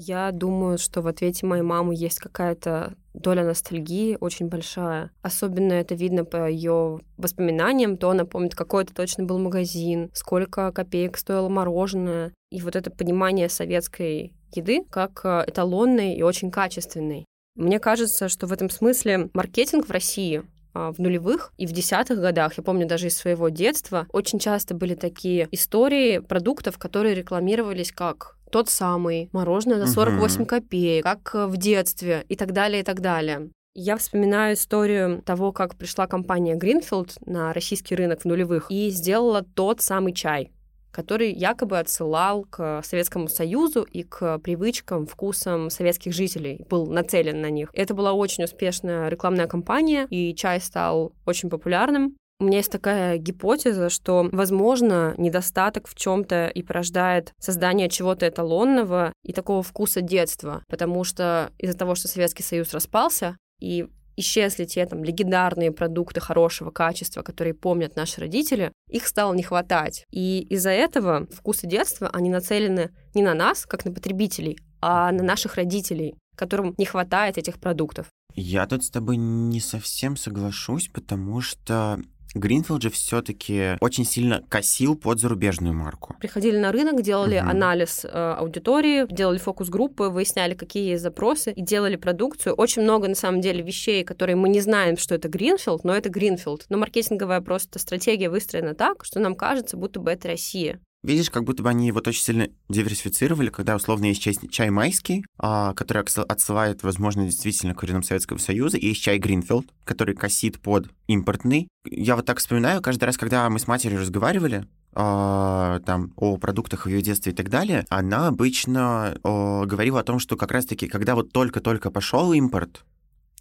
Я 0.00 0.30
думаю, 0.30 0.78
что 0.78 1.02
в 1.02 1.08
ответе 1.08 1.44
моей 1.44 1.64
мамы 1.64 1.92
есть 1.92 2.20
какая-то 2.20 2.94
доля 3.14 3.42
ностальгии 3.42 4.16
очень 4.20 4.46
большая. 4.46 5.10
Особенно 5.22 5.72
это 5.72 5.96
видно 5.96 6.24
по 6.24 6.48
ее 6.48 7.00
воспоминаниям, 7.16 7.96
то 7.96 8.10
она 8.10 8.24
помнит, 8.24 8.54
какой 8.54 8.84
это 8.84 8.94
точно 8.94 9.24
был 9.24 9.40
магазин, 9.40 10.10
сколько 10.14 10.70
копеек 10.70 11.18
стоило 11.18 11.48
мороженое. 11.48 12.32
И 12.52 12.62
вот 12.62 12.76
это 12.76 12.92
понимание 12.92 13.48
советской 13.48 14.34
еды 14.54 14.84
как 14.88 15.20
э, 15.24 15.44
эталонной 15.48 16.14
и 16.14 16.22
очень 16.22 16.52
качественной. 16.52 17.24
Мне 17.56 17.80
кажется, 17.80 18.28
что 18.28 18.46
в 18.46 18.52
этом 18.52 18.70
смысле 18.70 19.30
маркетинг 19.34 19.88
в 19.88 19.90
России 19.90 20.44
а, 20.74 20.92
в 20.92 21.00
нулевых 21.00 21.52
и 21.58 21.66
в 21.66 21.72
десятых 21.72 22.20
годах, 22.20 22.56
я 22.56 22.62
помню 22.62 22.86
даже 22.86 23.08
из 23.08 23.16
своего 23.16 23.48
детства, 23.48 24.06
очень 24.12 24.38
часто 24.38 24.76
были 24.76 24.94
такие 24.94 25.48
истории 25.50 26.18
продуктов, 26.18 26.78
которые 26.78 27.16
рекламировались 27.16 27.90
как 27.90 28.37
тот 28.50 28.68
самый, 28.68 29.28
мороженое 29.32 29.78
на 29.78 29.86
48 29.86 30.40
угу. 30.40 30.46
копеек, 30.46 31.04
как 31.04 31.34
в 31.34 31.56
детстве 31.56 32.24
и 32.28 32.36
так 32.36 32.52
далее, 32.52 32.80
и 32.80 32.84
так 32.84 33.00
далее. 33.00 33.50
Я 33.74 33.96
вспоминаю 33.96 34.54
историю 34.54 35.22
того, 35.22 35.52
как 35.52 35.76
пришла 35.76 36.08
компания 36.08 36.56
Greenfield 36.56 37.12
на 37.26 37.52
российский 37.52 37.94
рынок 37.94 38.22
в 38.22 38.24
нулевых 38.24 38.66
и 38.70 38.90
сделала 38.90 39.42
тот 39.42 39.80
самый 39.80 40.12
чай, 40.12 40.50
который 40.90 41.32
якобы 41.32 41.78
отсылал 41.78 42.44
к 42.44 42.82
Советскому 42.84 43.28
Союзу 43.28 43.82
и 43.82 44.02
к 44.02 44.38
привычкам, 44.38 45.06
вкусам 45.06 45.70
советских 45.70 46.12
жителей, 46.12 46.66
был 46.68 46.86
нацелен 46.86 47.40
на 47.40 47.50
них. 47.50 47.70
Это 47.72 47.94
была 47.94 48.14
очень 48.14 48.42
успешная 48.42 49.08
рекламная 49.08 49.46
кампания, 49.46 50.08
и 50.10 50.34
чай 50.34 50.60
стал 50.60 51.12
очень 51.24 51.48
популярным. 51.48 52.16
У 52.40 52.44
меня 52.44 52.58
есть 52.58 52.70
такая 52.70 53.18
гипотеза, 53.18 53.88
что, 53.90 54.28
возможно, 54.30 55.12
недостаток 55.18 55.88
в 55.88 55.96
чем-то 55.96 56.46
и 56.46 56.62
порождает 56.62 57.32
создание 57.40 57.88
чего-то 57.88 58.28
эталонного 58.28 59.12
и 59.24 59.32
такого 59.32 59.64
вкуса 59.64 60.02
детства, 60.02 60.62
потому 60.68 61.02
что 61.02 61.50
из-за 61.58 61.76
того, 61.76 61.96
что 61.96 62.06
Советский 62.06 62.44
Союз 62.44 62.72
распался, 62.72 63.36
и 63.58 63.88
исчезли 64.16 64.66
те 64.66 64.86
там 64.86 65.02
легендарные 65.02 65.72
продукты 65.72 66.20
хорошего 66.20 66.70
качества, 66.70 67.22
которые 67.22 67.54
помнят 67.54 67.96
наши 67.96 68.20
родители, 68.20 68.72
их 68.88 69.08
стало 69.08 69.34
не 69.34 69.42
хватать. 69.42 70.04
И 70.10 70.40
из-за 70.42 70.70
этого 70.70 71.26
вкусы 71.32 71.66
детства, 71.66 72.08
они 72.12 72.30
нацелены 72.30 72.90
не 73.14 73.22
на 73.22 73.34
нас, 73.34 73.66
как 73.66 73.84
на 73.84 73.92
потребителей, 73.92 74.58
а 74.80 75.10
на 75.10 75.24
наших 75.24 75.56
родителей, 75.56 76.14
которым 76.36 76.74
не 76.78 76.84
хватает 76.84 77.36
этих 77.36 77.58
продуктов. 77.58 78.06
Я 78.34 78.66
тут 78.66 78.84
с 78.84 78.90
тобой 78.90 79.16
не 79.16 79.60
совсем 79.60 80.16
соглашусь, 80.16 80.88
потому 80.88 81.40
что 81.40 82.00
Гринфилд 82.34 82.82
же 82.82 82.90
все-таки 82.90 83.76
очень 83.80 84.04
сильно 84.04 84.42
косил 84.48 84.96
под 84.96 85.20
зарубежную 85.20 85.74
марку. 85.74 86.16
Приходили 86.20 86.58
на 86.58 86.72
рынок, 86.72 87.02
делали 87.02 87.38
угу. 87.38 87.48
анализ 87.48 88.04
э, 88.04 88.08
аудитории, 88.08 89.06
делали 89.12 89.38
фокус-группы, 89.38 90.04
выясняли, 90.04 90.54
какие 90.54 90.90
есть 90.90 91.02
запросы, 91.02 91.52
и 91.52 91.62
делали 91.62 91.96
продукцию. 91.96 92.54
Очень 92.54 92.82
много, 92.82 93.08
на 93.08 93.14
самом 93.14 93.40
деле, 93.40 93.62
вещей, 93.62 94.04
которые 94.04 94.36
мы 94.36 94.48
не 94.48 94.60
знаем, 94.60 94.96
что 94.96 95.14
это 95.14 95.28
Гринфилд, 95.28 95.84
но 95.84 95.94
это 95.94 96.08
Гринфилд. 96.08 96.66
Но 96.68 96.78
маркетинговая 96.78 97.40
просто 97.40 97.78
стратегия 97.78 98.30
выстроена 98.30 98.74
так, 98.74 99.04
что 99.04 99.20
нам 99.20 99.34
кажется, 99.34 99.76
будто 99.76 100.00
бы 100.00 100.10
это 100.10 100.28
Россия. 100.28 100.80
Видишь, 101.04 101.30
как 101.30 101.44
будто 101.44 101.62
бы 101.62 101.68
они 101.68 101.92
вот 101.92 102.08
очень 102.08 102.22
сильно 102.22 102.48
диверсифицировали, 102.68 103.50
когда 103.50 103.76
условно 103.76 104.06
есть 104.06 104.20
чай, 104.20 104.34
чай 104.50 104.70
майский, 104.70 105.24
а, 105.38 105.72
который 105.74 106.02
отсылает, 106.02 106.82
возможно, 106.82 107.24
действительно 107.24 107.74
к 107.74 107.78
коренам 107.78 108.02
Советского 108.02 108.38
Союза, 108.38 108.78
и 108.78 108.88
есть 108.88 109.02
чай 109.02 109.18
Гринфилд, 109.18 109.66
который 109.84 110.16
косит 110.16 110.60
под 110.60 110.90
импортный. 111.06 111.68
Я 111.84 112.16
вот 112.16 112.26
так 112.26 112.38
вспоминаю, 112.38 112.82
каждый 112.82 113.04
раз, 113.04 113.16
когда 113.16 113.48
мы 113.48 113.58
с 113.58 113.66
матерью 113.66 114.00
разговаривали, 114.00 114.66
Uh, 114.94 115.80
там, 115.80 116.12
о 116.16 116.38
продуктах 116.38 116.86
в 116.86 116.88
ее 116.88 117.02
детстве 117.02 117.32
и 117.32 117.34
так 117.34 117.50
далее, 117.50 117.84
она 117.88 118.26
обычно 118.26 119.16
uh, 119.22 119.64
говорила 119.66 120.00
о 120.00 120.02
том, 120.02 120.18
что 120.18 120.36
как 120.36 120.50
раз-таки, 120.50 120.88
когда 120.88 121.14
вот 121.14 121.30
только-только 121.30 121.90
пошел 121.90 122.32
импорт 122.32 122.84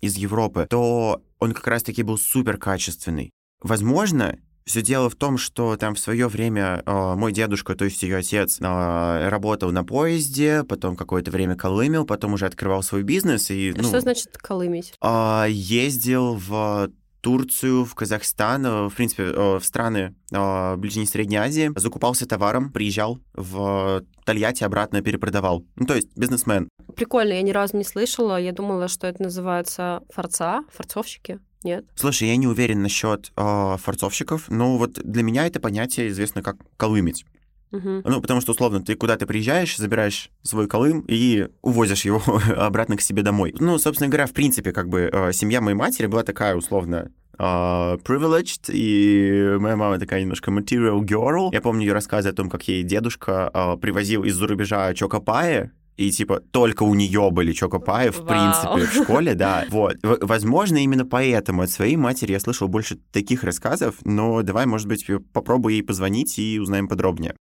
из 0.02 0.18
Европы, 0.18 0.68
то 0.70 1.24
он 1.40 1.54
как 1.54 1.66
раз-таки 1.66 2.04
был 2.04 2.18
супер 2.20 2.58
качественный. 2.58 3.32
Возможно, 3.62 4.38
все 4.68 4.82
дело 4.82 5.10
в 5.10 5.16
том, 5.16 5.38
что 5.38 5.78
там 5.78 5.96
в 5.96 6.00
свое 6.00 6.28
время 6.28 6.84
э, 6.86 7.16
мой 7.16 7.32
дедушка, 7.32 7.74
то 7.76 7.86
есть 7.86 8.04
ее 8.04 8.18
отец, 8.18 8.60
э, 8.60 9.30
работал 9.30 9.72
на 9.72 9.84
поезде, 9.84 10.64
потом 10.64 10.96
какое-то 10.96 11.32
время 11.32 11.56
колымил, 11.56 12.06
потом 12.06 12.34
уже 12.34 12.46
открывал 12.46 12.84
свой 12.84 13.04
бизнес. 13.04 13.50
И, 13.50 13.74
ну, 13.76 13.84
что 13.84 14.02
значит 14.02 14.38
колымить? 14.38 14.94
Э, 15.02 15.46
ездил 15.50 16.36
в 16.36 16.92
Турцию, 17.22 17.86
в 17.86 17.96
Казахстан, 17.96 18.90
в 18.90 18.94
принципе, 18.96 19.32
в 19.32 19.62
страны 19.62 20.16
Ближней 20.30 21.04
и 21.04 21.08
Средней 21.08 21.38
Азии, 21.38 21.72
закупался 21.76 22.26
товаром, 22.26 22.72
приезжал 22.72 23.20
в 23.34 24.04
Тольятти, 24.24 24.64
обратно 24.64 25.02
перепродавал. 25.02 25.66
Ну, 25.76 25.86
то 25.88 25.96
есть 25.96 26.16
бизнесмен. 26.16 26.70
Прикольно, 26.96 27.34
я 27.34 27.42
ни 27.42 27.52
разу 27.52 27.76
не 27.76 27.84
слышала. 27.84 28.40
Я 28.40 28.54
думала, 28.54 28.88
что 28.88 29.08
это 29.08 29.24
называется 29.24 30.04
форца, 30.14 30.64
форцовщики. 30.72 31.40
Нет? 31.64 31.86
Слушай, 31.96 32.30
я 32.30 32.36
не 32.36 32.48
уверен 32.48 32.82
насчет 32.82 33.32
э, 33.36 33.76
форцовщиков, 33.80 34.50
но 34.50 34.78
вот 34.78 34.94
для 34.94 35.24
меня 35.24 35.48
это 35.48 35.60
понятие 35.60 36.10
известно 36.10 36.42
как 36.42 36.58
колымить. 36.78 37.26
Угу. 37.72 38.02
Ну, 38.06 38.22
потому 38.22 38.42
что, 38.42 38.54
условно, 38.54 38.82
ты 38.82 38.96
куда-то 38.96 39.28
приезжаешь, 39.28 39.76
забираешь 39.78 40.30
свой 40.42 40.68
колым 40.68 41.04
и 41.08 41.50
увозишь 41.62 42.06
его 42.06 42.22
обратно 42.56 42.96
к 42.96 43.02
себе 43.02 43.24
домой. 43.24 43.54
Ну, 43.60 43.78
собственно 43.78 44.10
говоря, 44.10 44.26
в 44.26 44.34
принципе, 44.34 44.72
как 44.72 44.88
бы 44.88 45.10
э, 45.12 45.34
семья 45.34 45.60
моей 45.62 45.76
матери 45.76 46.08
была 46.08 46.24
такая, 46.24 46.56
условно, 46.56 47.12
Uh, 47.40 48.02
privileged, 48.02 48.72
и 48.74 49.58
моя 49.60 49.76
мама 49.76 50.00
такая 50.00 50.22
немножко 50.22 50.50
material 50.50 51.02
girl. 51.02 51.50
Я 51.54 51.62
помню 51.62 51.86
ее 51.86 51.94
рассказы 51.94 52.30
о 52.30 52.34
том, 52.34 52.50
как 52.50 52.68
ей 52.68 52.82
дедушка 52.82 53.52
uh, 53.54 53.78
привозил 53.78 54.24
из-за 54.24 54.48
рубежа 54.48 54.92
чокопая, 54.96 55.72
и 55.98 56.12
типа 56.12 56.40
только 56.52 56.84
у 56.84 56.94
нее 56.94 57.30
были 57.32 57.52
чокопаи, 57.52 58.10
в 58.10 58.26
принципе, 58.26 58.86
в 58.86 59.04
школе, 59.04 59.34
да. 59.34 59.66
Вот. 59.72 59.98
Возможно, 60.02 60.78
именно 60.78 61.06
поэтому 61.06 61.64
от 61.64 61.70
своей 61.70 61.98
матери 61.98 62.32
я 62.32 62.40
слышал 62.40 62.68
больше 62.68 62.98
таких 63.12 63.44
рассказов, 63.44 63.96
но 64.06 64.42
давай, 64.44 64.66
может 64.66 64.88
быть, 64.88 65.06
попробуй 65.34 65.74
ей 65.74 65.84
позвонить 65.84 66.38
и 66.40 66.60
узнаем 66.60 66.88
подробнее. 66.88 67.36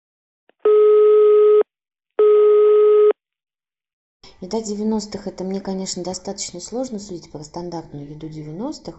Еда 4.42 4.58
90-х, 4.58 5.30
это 5.30 5.44
мне, 5.44 5.61
конечно, 5.61 6.02
достаточно 6.02 6.58
сложно 6.58 6.99
судить 6.99 7.30
про 7.30 7.44
стандартную 7.44 8.11
еду 8.11 8.26
90-х, 8.26 8.99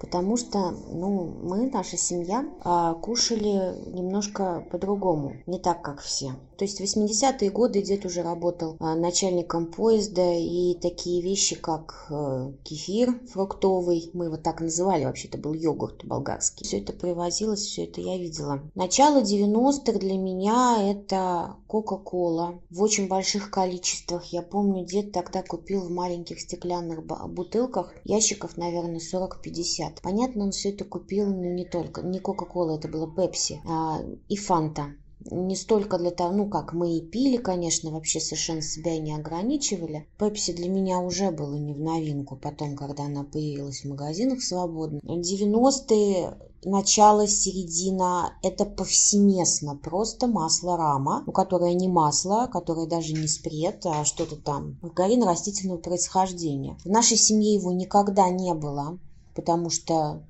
потому 0.00 0.36
что, 0.36 0.70
ну, 0.92 1.24
мы, 1.42 1.68
наша 1.68 1.96
семья, 1.96 2.48
а, 2.62 2.94
кушали 2.94 3.74
немножко 3.90 4.64
по-другому, 4.70 5.34
не 5.46 5.58
так, 5.58 5.82
как 5.82 6.00
все. 6.00 6.36
То 6.56 6.64
есть 6.64 6.78
в 6.78 6.82
80-е 6.82 7.50
годы 7.50 7.82
дед 7.82 8.04
уже 8.04 8.22
работал 8.22 8.76
а, 8.80 8.94
начальником 8.94 9.66
поезда, 9.66 10.34
и 10.34 10.74
такие 10.74 11.22
вещи, 11.22 11.56
как 11.56 12.06
а, 12.10 12.52
кефир 12.62 13.18
фруктовый, 13.32 14.10
мы 14.12 14.26
его 14.26 14.36
так 14.36 14.60
называли, 14.60 15.04
вообще 15.04 15.28
это 15.28 15.38
был 15.38 15.54
йогурт 15.54 16.04
болгарский. 16.04 16.66
Все 16.66 16.78
это 16.78 16.92
привозилось, 16.92 17.60
все 17.60 17.84
это 17.84 18.00
я 18.02 18.18
видела. 18.18 18.60
Начало 18.74 19.22
90-х 19.22 19.98
для 19.98 20.18
меня 20.18 20.76
это 20.80 21.56
Кока-Кола 21.66 22.60
в 22.70 22.82
очень 22.82 23.08
больших 23.08 23.50
количествах. 23.50 24.26
Я 24.26 24.42
помню, 24.42 24.59
дед 24.84 25.12
тогда 25.12 25.42
купил 25.42 25.82
в 25.82 25.90
маленьких 25.90 26.40
стеклянных 26.40 27.04
бутылках 27.04 27.92
ящиков, 28.04 28.56
наверное, 28.56 29.00
40-50. 29.00 29.98
Понятно, 30.02 30.44
он 30.44 30.50
все 30.50 30.70
это 30.70 30.84
купил, 30.84 31.26
но 31.26 31.46
не 31.46 31.64
только, 31.64 32.02
не 32.02 32.20
Кока-Кола, 32.20 32.78
это 32.78 32.88
было 32.88 33.12
Пепси 33.14 33.60
а, 33.66 34.00
и 34.28 34.36
Фанта 34.36 34.94
не 35.30 35.56
столько 35.56 35.98
для 35.98 36.10
того, 36.10 36.34
ну 36.34 36.48
как 36.48 36.72
мы 36.72 36.96
и 36.96 37.00
пили, 37.00 37.36
конечно, 37.36 37.90
вообще 37.90 38.20
совершенно 38.20 38.62
себя 38.62 38.98
не 38.98 39.14
ограничивали. 39.14 40.06
Пепси 40.18 40.52
для 40.52 40.68
меня 40.68 41.00
уже 41.00 41.30
было 41.30 41.54
не 41.54 41.72
в 41.72 41.80
новинку, 41.80 42.36
потом, 42.36 42.76
когда 42.76 43.04
она 43.04 43.24
появилась 43.24 43.82
в 43.82 43.88
магазинах 43.88 44.42
свободно. 44.42 45.00
90-е 45.04 46.38
начало, 46.64 47.26
середина, 47.26 48.34
это 48.42 48.64
повсеместно, 48.64 49.76
просто 49.76 50.26
масло 50.26 50.76
рама, 50.76 51.22
ну, 51.26 51.32
которое 51.32 51.74
не 51.74 51.88
масло, 51.88 52.48
которое 52.52 52.86
даже 52.86 53.14
не 53.14 53.28
спред, 53.28 53.84
а 53.86 54.04
что-то 54.04 54.36
там, 54.36 54.78
маргарин 54.82 55.22
растительного 55.22 55.78
происхождения. 55.78 56.76
В 56.84 56.88
нашей 56.88 57.16
семье 57.16 57.54
его 57.54 57.72
никогда 57.72 58.28
не 58.28 58.52
было, 58.54 58.98
потому 59.34 59.70
что 59.70 60.22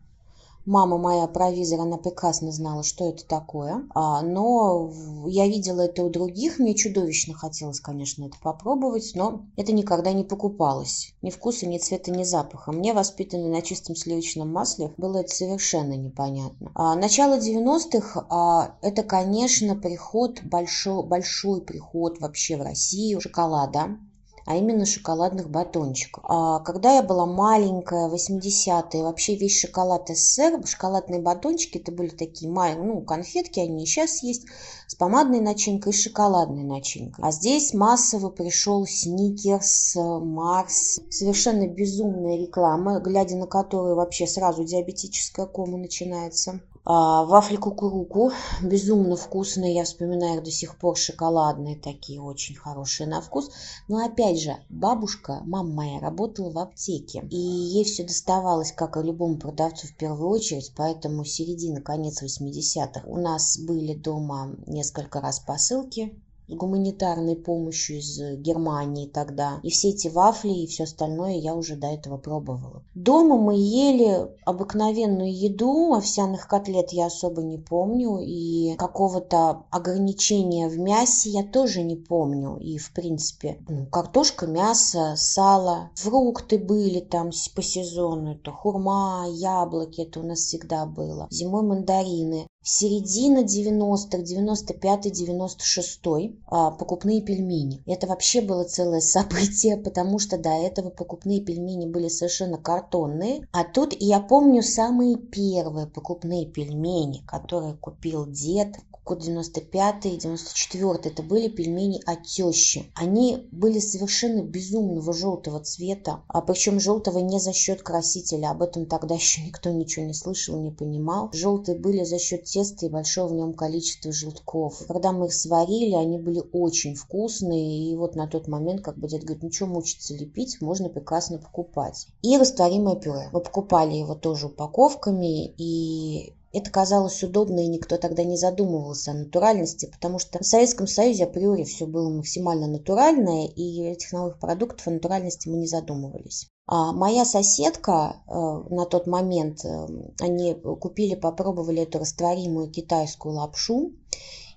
Мама 0.66 0.98
моя 0.98 1.26
провизор, 1.26 1.80
она 1.80 1.96
прекрасно 1.96 2.52
знала, 2.52 2.82
что 2.82 3.08
это 3.08 3.26
такое. 3.26 3.84
А, 3.94 4.22
но 4.22 4.92
я 5.26 5.46
видела 5.46 5.80
это 5.80 6.04
у 6.04 6.10
других. 6.10 6.58
Мне 6.58 6.74
чудовищно 6.74 7.34
хотелось, 7.34 7.80
конечно, 7.80 8.26
это 8.26 8.36
попробовать, 8.42 9.12
но 9.14 9.46
это 9.56 9.72
никогда 9.72 10.12
не 10.12 10.24
покупалось. 10.24 11.14
Ни 11.22 11.30
вкуса, 11.30 11.66
ни 11.66 11.78
цвета, 11.78 12.10
ни 12.10 12.24
запаха. 12.24 12.72
Мне, 12.72 12.92
воспитанной 12.92 13.48
на 13.48 13.62
чистом 13.62 13.96
сливочном 13.96 14.52
масле, 14.52 14.92
было 14.98 15.18
это 15.18 15.34
совершенно 15.34 15.94
непонятно. 15.94 16.72
А, 16.74 16.94
начало 16.94 17.38
90-х 17.38 18.26
а, 18.28 18.76
это, 18.82 19.02
конечно, 19.02 19.74
приход, 19.76 20.42
большой, 20.44 21.02
большой 21.04 21.62
приход 21.62 22.20
вообще 22.20 22.56
в 22.56 22.62
Россию 22.62 23.20
шоколада 23.20 23.98
а 24.46 24.56
именно 24.56 24.86
шоколадных 24.86 25.50
батончиков. 25.50 26.24
А 26.26 26.60
когда 26.60 26.94
я 26.96 27.02
была 27.02 27.26
маленькая, 27.26 28.08
80-е, 28.08 29.02
вообще 29.02 29.36
весь 29.36 29.58
шоколад 29.58 30.08
СССР, 30.08 30.60
шоколадные 30.66 31.20
батончики, 31.20 31.78
это 31.78 31.92
были 31.92 32.08
такие 32.08 32.50
маленькие, 32.50 32.86
ну, 32.86 33.00
конфетки, 33.02 33.60
они 33.60 33.84
и 33.84 33.86
сейчас 33.86 34.22
есть, 34.22 34.46
с 34.86 34.94
помадной 34.94 35.40
начинкой 35.40 35.92
и 35.92 35.96
шоколадной 35.96 36.64
начинкой. 36.64 37.24
А 37.24 37.30
здесь 37.30 37.74
массово 37.74 38.30
пришел 38.30 38.86
Сникерс, 38.86 39.94
Марс, 39.96 41.00
совершенно 41.10 41.68
безумная 41.68 42.36
реклама, 42.36 43.00
глядя 43.00 43.36
на 43.36 43.46
которую 43.46 43.96
вообще 43.96 44.26
сразу 44.26 44.64
диабетическая 44.64 45.46
кома 45.46 45.78
начинается. 45.78 46.60
А, 46.82 47.24
вафли 47.24 47.56
кукуруку, 47.56 48.32
безумно 48.62 49.14
вкусные, 49.14 49.74
я 49.74 49.84
вспоминаю 49.84 50.38
их 50.38 50.44
до 50.44 50.50
сих 50.50 50.78
пор, 50.78 50.96
шоколадные 50.96 51.76
такие, 51.76 52.22
очень 52.22 52.56
хорошие 52.56 53.06
на 53.06 53.20
вкус. 53.20 53.50
Но 53.86 54.02
опять 54.02 54.40
же, 54.40 54.56
бабушка, 54.70 55.40
мама 55.44 55.68
моя, 55.68 56.00
работала 56.00 56.50
в 56.50 56.58
аптеке, 56.58 57.22
и 57.30 57.36
ей 57.36 57.84
все 57.84 58.04
доставалось, 58.04 58.72
как 58.72 58.96
и 58.96 59.02
любому 59.02 59.36
продавцу 59.36 59.88
в 59.88 59.96
первую 59.96 60.30
очередь, 60.30 60.72
поэтому 60.74 61.24
середина, 61.24 61.82
конец 61.82 62.22
80-х 62.22 63.02
у 63.06 63.18
нас 63.18 63.58
были 63.58 63.94
дома 63.94 64.56
несколько 64.66 65.20
раз 65.20 65.38
посылки, 65.38 66.18
гуманитарной 66.54 67.36
помощью 67.36 67.98
из 67.98 68.18
Германии 68.38 69.06
тогда. 69.06 69.60
И 69.62 69.70
все 69.70 69.90
эти 69.90 70.08
вафли 70.08 70.50
и 70.50 70.66
все 70.66 70.84
остальное 70.84 71.36
я 71.36 71.54
уже 71.54 71.76
до 71.76 71.88
этого 71.88 72.16
пробовала. 72.16 72.82
Дома 72.94 73.36
мы 73.36 73.54
ели 73.56 74.28
обыкновенную 74.44 75.32
еду, 75.32 75.94
овсяных 75.94 76.48
котлет 76.48 76.92
я 76.92 77.06
особо 77.06 77.42
не 77.42 77.58
помню, 77.58 78.18
и 78.20 78.74
какого-то 78.76 79.64
ограничения 79.70 80.68
в 80.68 80.78
мясе 80.78 81.30
я 81.30 81.44
тоже 81.44 81.82
не 81.82 81.96
помню. 81.96 82.56
И, 82.58 82.78
в 82.78 82.92
принципе, 82.92 83.58
ну, 83.68 83.86
картошка, 83.86 84.46
мясо, 84.46 85.14
сало, 85.16 85.90
фрукты 85.94 86.58
были 86.58 87.00
там 87.00 87.30
по 87.54 87.62
сезону, 87.62 88.34
это 88.34 88.50
хурма, 88.50 89.26
яблоки, 89.28 90.02
это 90.02 90.20
у 90.20 90.22
нас 90.22 90.40
всегда 90.40 90.86
было. 90.86 91.26
Зимой 91.30 91.62
мандарины 91.62 92.46
середина 92.62 93.40
90-х, 93.40 94.18
95-й, 94.18 95.10
96-й 95.10 96.38
а, 96.46 96.70
покупные 96.70 97.22
пельмени. 97.22 97.82
Это 97.86 98.06
вообще 98.06 98.40
было 98.40 98.64
целое 98.64 99.00
событие, 99.00 99.76
потому 99.84 100.18
что 100.18 100.38
до 100.38 100.50
этого 100.50 100.90
покупные 100.90 101.40
пельмени 101.40 101.86
были 101.86 102.08
совершенно 102.08 102.58
картонные. 102.58 103.46
А 103.52 103.64
тут 103.64 103.94
я 103.98 104.20
помню 104.20 104.62
самые 104.62 105.16
первые 105.16 105.86
покупные 105.86 106.46
пельмени, 106.46 107.22
которые 107.26 107.74
купил 107.74 108.26
дед 108.26 108.76
год 109.10 109.18
95 109.18 110.18
94 110.18 111.00
это 111.02 111.22
были 111.24 111.48
пельмени 111.48 112.00
от 112.06 112.22
тещи. 112.22 112.92
Они 112.94 113.48
были 113.50 113.80
совершенно 113.80 114.42
безумного 114.42 115.12
желтого 115.12 115.58
цвета, 115.58 116.22
а 116.28 116.40
причем 116.40 116.78
желтого 116.78 117.18
не 117.18 117.40
за 117.40 117.52
счет 117.52 117.82
красителя, 117.82 118.50
об 118.50 118.62
этом 118.62 118.86
тогда 118.86 119.14
еще 119.16 119.42
никто 119.42 119.70
ничего 119.70 120.06
не 120.06 120.14
слышал, 120.14 120.60
не 120.62 120.70
понимал. 120.70 121.30
Желтые 121.32 121.76
были 121.76 122.04
за 122.04 122.20
счет 122.20 122.44
теста 122.44 122.86
и 122.86 122.88
большого 122.88 123.28
в 123.28 123.32
нем 123.34 123.52
количества 123.54 124.12
желтков. 124.12 124.86
Когда 124.86 125.10
мы 125.10 125.26
их 125.26 125.34
сварили, 125.34 125.94
они 125.94 126.18
были 126.18 126.44
очень 126.52 126.94
вкусные, 126.94 127.90
и 127.90 127.96
вот 127.96 128.14
на 128.14 128.28
тот 128.28 128.46
момент, 128.46 128.82
как 128.82 128.96
бы 128.96 129.08
дед 129.08 129.24
говорит, 129.24 129.42
ну 129.42 129.50
что 129.50 129.66
мучиться 129.66 130.14
лепить, 130.14 130.60
можно 130.60 130.88
прекрасно 130.88 131.38
покупать. 131.38 132.06
И 132.22 132.36
растворимое 132.36 132.94
пюре. 132.94 133.28
Мы 133.32 133.40
покупали 133.40 133.96
его 133.96 134.14
тоже 134.14 134.46
упаковками, 134.46 135.48
и 135.58 136.34
это 136.52 136.70
казалось 136.70 137.22
удобно, 137.22 137.60
и 137.60 137.68
никто 137.68 137.96
тогда 137.96 138.24
не 138.24 138.36
задумывался 138.36 139.12
о 139.12 139.14
натуральности, 139.14 139.90
потому 139.92 140.18
что 140.18 140.38
в 140.40 140.46
Советском 140.46 140.86
Союзе 140.86 141.24
априори 141.24 141.64
все 141.64 141.86
было 141.86 142.08
максимально 142.08 142.66
натуральное, 142.66 143.46
и 143.46 143.82
этих 143.82 144.12
новых 144.12 144.38
продуктов 144.38 144.86
о 144.86 144.90
натуральности 144.90 145.48
мы 145.48 145.58
не 145.58 145.66
задумывались. 145.66 146.48
А 146.66 146.92
моя 146.92 147.24
соседка 147.24 148.22
э, 148.26 148.32
на 148.32 148.84
тот 148.84 149.06
момент, 149.06 149.64
э, 149.64 149.86
они 150.20 150.54
купили, 150.54 151.14
попробовали 151.14 151.82
эту 151.82 151.98
растворимую 151.98 152.70
китайскую 152.70 153.34
лапшу, 153.34 153.92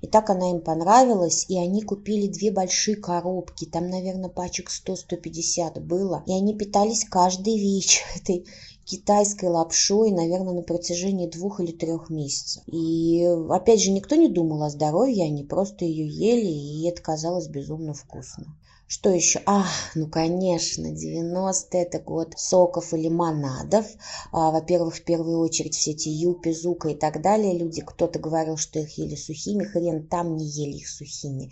и 0.03 0.07
так 0.07 0.29
она 0.29 0.51
им 0.51 0.59
понравилась, 0.61 1.45
и 1.47 1.57
они 1.57 1.81
купили 1.81 2.27
две 2.27 2.51
большие 2.51 2.97
коробки, 2.97 3.65
там, 3.65 3.89
наверное, 3.89 4.29
пачек 4.29 4.69
100-150 4.69 5.79
было, 5.79 6.23
и 6.27 6.33
они 6.33 6.53
питались 6.55 7.05
каждый 7.05 7.57
вечер 7.57 8.03
этой 8.15 8.45
китайской 8.85 9.45
лапшой, 9.45 10.11
наверное, 10.11 10.53
на 10.53 10.61
протяжении 10.61 11.29
двух 11.29 11.59
или 11.59 11.71
трех 11.71 12.09
месяцев. 12.09 12.63
И 12.67 13.23
опять 13.49 13.81
же, 13.81 13.91
никто 13.91 14.15
не 14.15 14.29
думал 14.29 14.63
о 14.63 14.69
здоровье, 14.69 15.25
они 15.25 15.43
просто 15.43 15.85
ее 15.85 16.07
ели, 16.07 16.51
и 16.51 16.87
это 16.87 17.01
казалось 17.01 17.47
безумно 17.47 17.93
вкусно. 17.93 18.55
Что 18.93 19.09
еще? 19.09 19.41
А, 19.47 19.65
ну, 19.95 20.05
конечно, 20.05 20.85
90-е 20.85 21.81
это 21.81 21.97
год 21.97 22.35
соков 22.37 22.93
и 22.93 22.97
лимонадов. 22.97 23.87
А, 24.31 24.51
во-первых, 24.51 24.97
в 24.97 25.03
первую 25.03 25.39
очередь 25.39 25.73
все 25.73 25.93
эти 25.93 26.09
юпи, 26.09 26.51
зука 26.51 26.89
и 26.89 26.93
так 26.93 27.19
далее. 27.23 27.57
Люди, 27.57 27.81
кто-то 27.81 28.19
говорил, 28.19 28.55
что 28.55 28.77
их 28.77 28.95
ели 28.99 29.15
сухими. 29.15 29.63
Хрен 29.63 30.05
там 30.05 30.37
не 30.37 30.45
ели 30.45 30.77
их 30.77 30.87
сухими. 30.87 31.51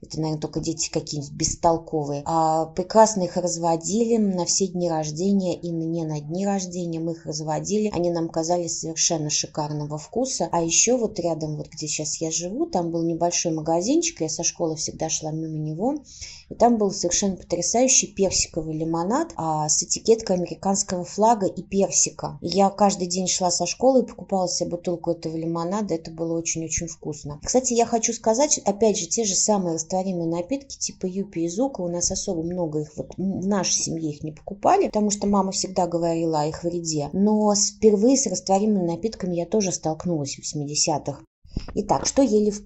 Это, 0.00 0.18
наверное, 0.18 0.40
только 0.40 0.60
дети 0.60 0.88
какие-нибудь 0.90 1.34
бестолковые. 1.34 2.22
А 2.24 2.64
прекрасно 2.64 3.24
их 3.24 3.36
разводили 3.36 4.16
на 4.16 4.46
все 4.46 4.68
дни 4.68 4.88
рождения 4.88 5.60
и 5.60 5.68
не 5.68 6.06
на 6.06 6.20
дни 6.20 6.46
рождения. 6.46 7.00
Мы 7.00 7.12
их 7.12 7.26
разводили. 7.26 7.90
Они 7.92 8.10
нам 8.10 8.30
казались 8.30 8.80
совершенно 8.80 9.28
шикарного 9.28 9.98
вкуса. 9.98 10.48
А 10.52 10.62
еще 10.62 10.96
вот 10.96 11.20
рядом, 11.20 11.56
вот 11.56 11.68
где 11.68 11.86
сейчас 11.86 12.16
я 12.22 12.30
живу, 12.30 12.64
там 12.64 12.92
был 12.92 13.02
небольшой 13.02 13.52
магазинчик. 13.52 14.22
Я 14.22 14.30
со 14.30 14.42
школы 14.42 14.76
всегда 14.76 15.10
шла 15.10 15.32
мимо 15.32 15.58
него. 15.58 15.96
И 16.48 16.54
там 16.54 16.78
был 16.78 16.90
совершенно 16.90 17.36
потрясающий 17.36 18.06
персиковый 18.06 18.76
лимонад 18.76 19.32
а, 19.36 19.68
с 19.68 19.82
этикеткой 19.82 20.36
американского 20.36 21.04
флага 21.04 21.46
и 21.46 21.62
персика. 21.62 22.38
И 22.40 22.48
я 22.48 22.70
каждый 22.70 23.06
день 23.06 23.28
шла 23.28 23.50
со 23.50 23.66
школы 23.66 24.02
и 24.02 24.06
покупала 24.06 24.48
себе 24.48 24.70
бутылку 24.70 25.10
этого 25.10 25.36
лимонада. 25.36 25.94
Это 25.94 26.10
было 26.10 26.36
очень-очень 26.38 26.88
вкусно. 26.88 27.40
Кстати, 27.44 27.74
я 27.74 27.84
хочу 27.86 28.12
сказать, 28.12 28.58
опять 28.58 28.98
же, 28.98 29.06
те 29.06 29.24
же 29.24 29.34
самые 29.34 29.74
растворимые 29.74 30.28
напитки 30.28 30.78
типа 30.78 31.06
юпи 31.06 31.40
и 31.40 31.48
зука. 31.48 31.82
У 31.82 31.88
нас 31.88 32.10
особо 32.10 32.42
много 32.42 32.80
их, 32.80 32.96
вот 32.96 33.14
в 33.16 33.46
нашей 33.46 33.74
семье 33.74 34.10
их 34.10 34.22
не 34.22 34.32
покупали, 34.32 34.86
потому 34.86 35.10
что 35.10 35.26
мама 35.26 35.52
всегда 35.52 35.86
говорила 35.86 36.40
о 36.40 36.46
их 36.46 36.64
вреде. 36.64 37.10
Но 37.12 37.54
впервые 37.54 38.16
с 38.16 38.26
растворимыми 38.26 38.86
напитками 38.86 39.34
я 39.34 39.46
тоже 39.46 39.72
столкнулась 39.72 40.36
в 40.36 40.40
80-х. 40.40 41.20
Итак, 41.74 42.06
что 42.06 42.22
ели 42.22 42.50
в 42.50 42.64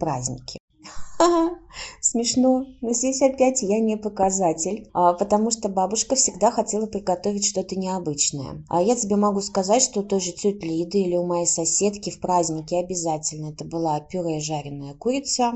праздники? 1.22 1.58
Смешно, 2.00 2.66
но 2.80 2.92
здесь 2.92 3.22
опять 3.22 3.62
я 3.62 3.80
не 3.80 3.96
показатель, 3.96 4.90
а, 4.92 5.14
потому 5.14 5.50
что 5.50 5.68
бабушка 5.68 6.16
всегда 6.16 6.50
хотела 6.50 6.86
приготовить 6.86 7.46
что-то 7.46 7.76
необычное. 7.76 8.64
А 8.68 8.82
я 8.82 8.94
тебе 8.94 9.16
могу 9.16 9.40
сказать, 9.40 9.82
что 9.82 10.00
у 10.00 10.02
той 10.02 10.20
же 10.20 10.32
тети 10.32 10.64
Лиды 10.64 10.98
или 10.98 11.16
у 11.16 11.24
моей 11.24 11.46
соседки 11.46 12.10
в 12.10 12.20
празднике 12.20 12.78
обязательно 12.78 13.50
это 13.50 13.64
была 13.64 14.00
пюре 14.00 14.40
жареная 14.40 14.94
курица, 14.94 15.54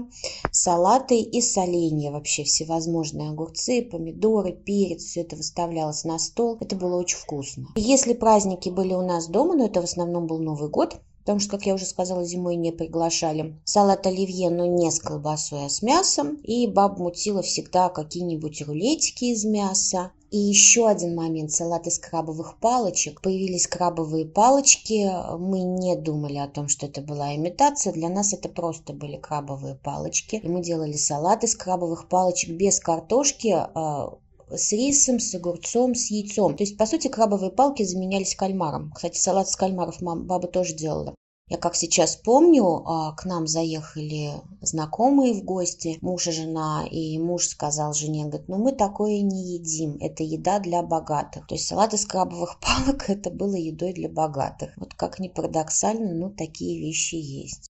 салаты 0.51 1.21
и 1.21 1.40
соленья, 1.40 2.11
вообще 2.11 2.45
всевозможные 2.45 3.31
огурцы, 3.31 3.83
помидоры, 3.83 4.53
перец, 4.53 5.05
все 5.05 5.21
это 5.21 5.37
выставлялось 5.37 6.05
на 6.05 6.19
стол. 6.19 6.57
Это 6.61 6.77
было 6.77 6.97
очень 6.97 7.19
вкусно. 7.19 7.67
Если 7.77 8.14
праздники 8.14 8.71
были 8.71 8.95
у 8.95 9.03
нас 9.03 9.29
дома, 9.29 9.55
но 9.55 9.67
это 9.67 9.81
в 9.81 9.85
основном 9.85 10.27
был 10.27 10.38
Новый 10.38 10.71
год, 10.71 11.01
потому 11.27 11.41
что, 11.41 11.51
как 11.51 11.67
я 11.67 11.75
уже 11.75 11.87
сказала, 11.87 12.25
зимой 12.25 12.55
не 12.55 12.71
приглашали. 12.71 13.59
Салат 13.65 14.07
оливье, 14.07 14.49
но 14.49 14.65
не 14.65 14.93
с 14.93 15.01
колбасой, 15.01 15.67
а 15.67 15.69
с 15.69 15.83
мясом. 15.83 16.37
И 16.45 16.69
баба 16.69 17.03
мутила 17.03 17.43
всегда 17.43 17.89
какие-нибудь 17.89 18.62
рулетики 18.62 19.25
из 19.25 19.45
мяса. 19.45 20.12
И 20.31 20.39
еще 20.39 20.89
один 20.89 21.17
момент, 21.17 21.51
салат 21.51 21.89
из 21.89 21.99
крабовых 21.99 22.59
палочек. 22.61 23.23
Появились 23.23 23.67
крабовые 23.67 24.25
палочки, 24.25 25.11
мы 25.37 25.62
не 25.62 25.97
думали 25.97 26.37
о 26.37 26.47
том, 26.47 26.69
что 26.69 26.87
это 26.87 27.01
была 27.01 27.35
имитация, 27.35 27.93
для 27.93 28.09
нас 28.09 28.33
это 28.33 28.49
просто 28.49 28.93
были 28.93 29.17
крабовые 29.17 29.75
палочки. 29.75 30.37
И 30.37 30.49
мы 30.49 30.62
делали 30.62 30.93
салат 30.93 31.43
из 31.43 31.57
крабовых 31.57 32.09
палочек 32.09 32.51
без 32.51 32.79
картошки, 32.79 33.53
а, 33.57 34.15
с 34.51 34.73
рисом, 34.73 35.21
с 35.21 35.35
огурцом, 35.35 35.95
с 35.95 36.11
яйцом. 36.11 36.57
То 36.57 36.63
есть, 36.63 36.77
по 36.77 36.87
сути, 36.87 37.09
крабовые 37.09 37.51
палки 37.51 37.83
заменялись 37.83 38.35
кальмаром. 38.35 38.93
Кстати, 38.93 39.19
салат 39.19 39.49
с 39.49 39.57
кальмаров 39.57 40.01
мама, 40.01 40.25
баба 40.25 40.49
тоже 40.49 40.75
делала. 40.75 41.15
Я 41.49 41.59
как 41.59 41.77
сейчас 41.77 42.17
помню, 42.17 42.65
а, 42.65 43.13
к 43.13 43.25
нам 43.25 43.47
заехали 43.47 44.33
знакомые 44.61 45.33
в 45.33 45.45
гости, 45.45 45.97
муж 46.01 46.27
и 46.27 46.33
жена, 46.33 46.85
и 46.91 47.21
муж 47.21 47.47
сказал 47.47 47.95
жене, 47.95 48.27
говорит, 48.27 48.49
ну 48.49 48.59
мы 48.59 48.73
такое 48.73 49.21
не 49.21 49.55
едим, 49.55 49.97
это 50.01 50.25
еда 50.25 50.59
для 50.59 50.83
богатых. 50.83 51.47
То 51.47 51.55
есть 51.55 51.69
салат 51.69 51.95
из 51.95 52.05
крабовых 52.05 52.59
палок 52.61 53.09
это 53.09 53.31
было 53.31 53.55
едой 53.55 53.93
для 53.93 54.09
богатых. 54.09 54.73
Вот 54.77 54.95
как 54.95 55.21
ни 55.21 55.29
парадоксально, 55.29 56.15
но 56.15 56.31
такие 56.31 56.81
вещи 56.81 57.15
есть. 57.15 57.69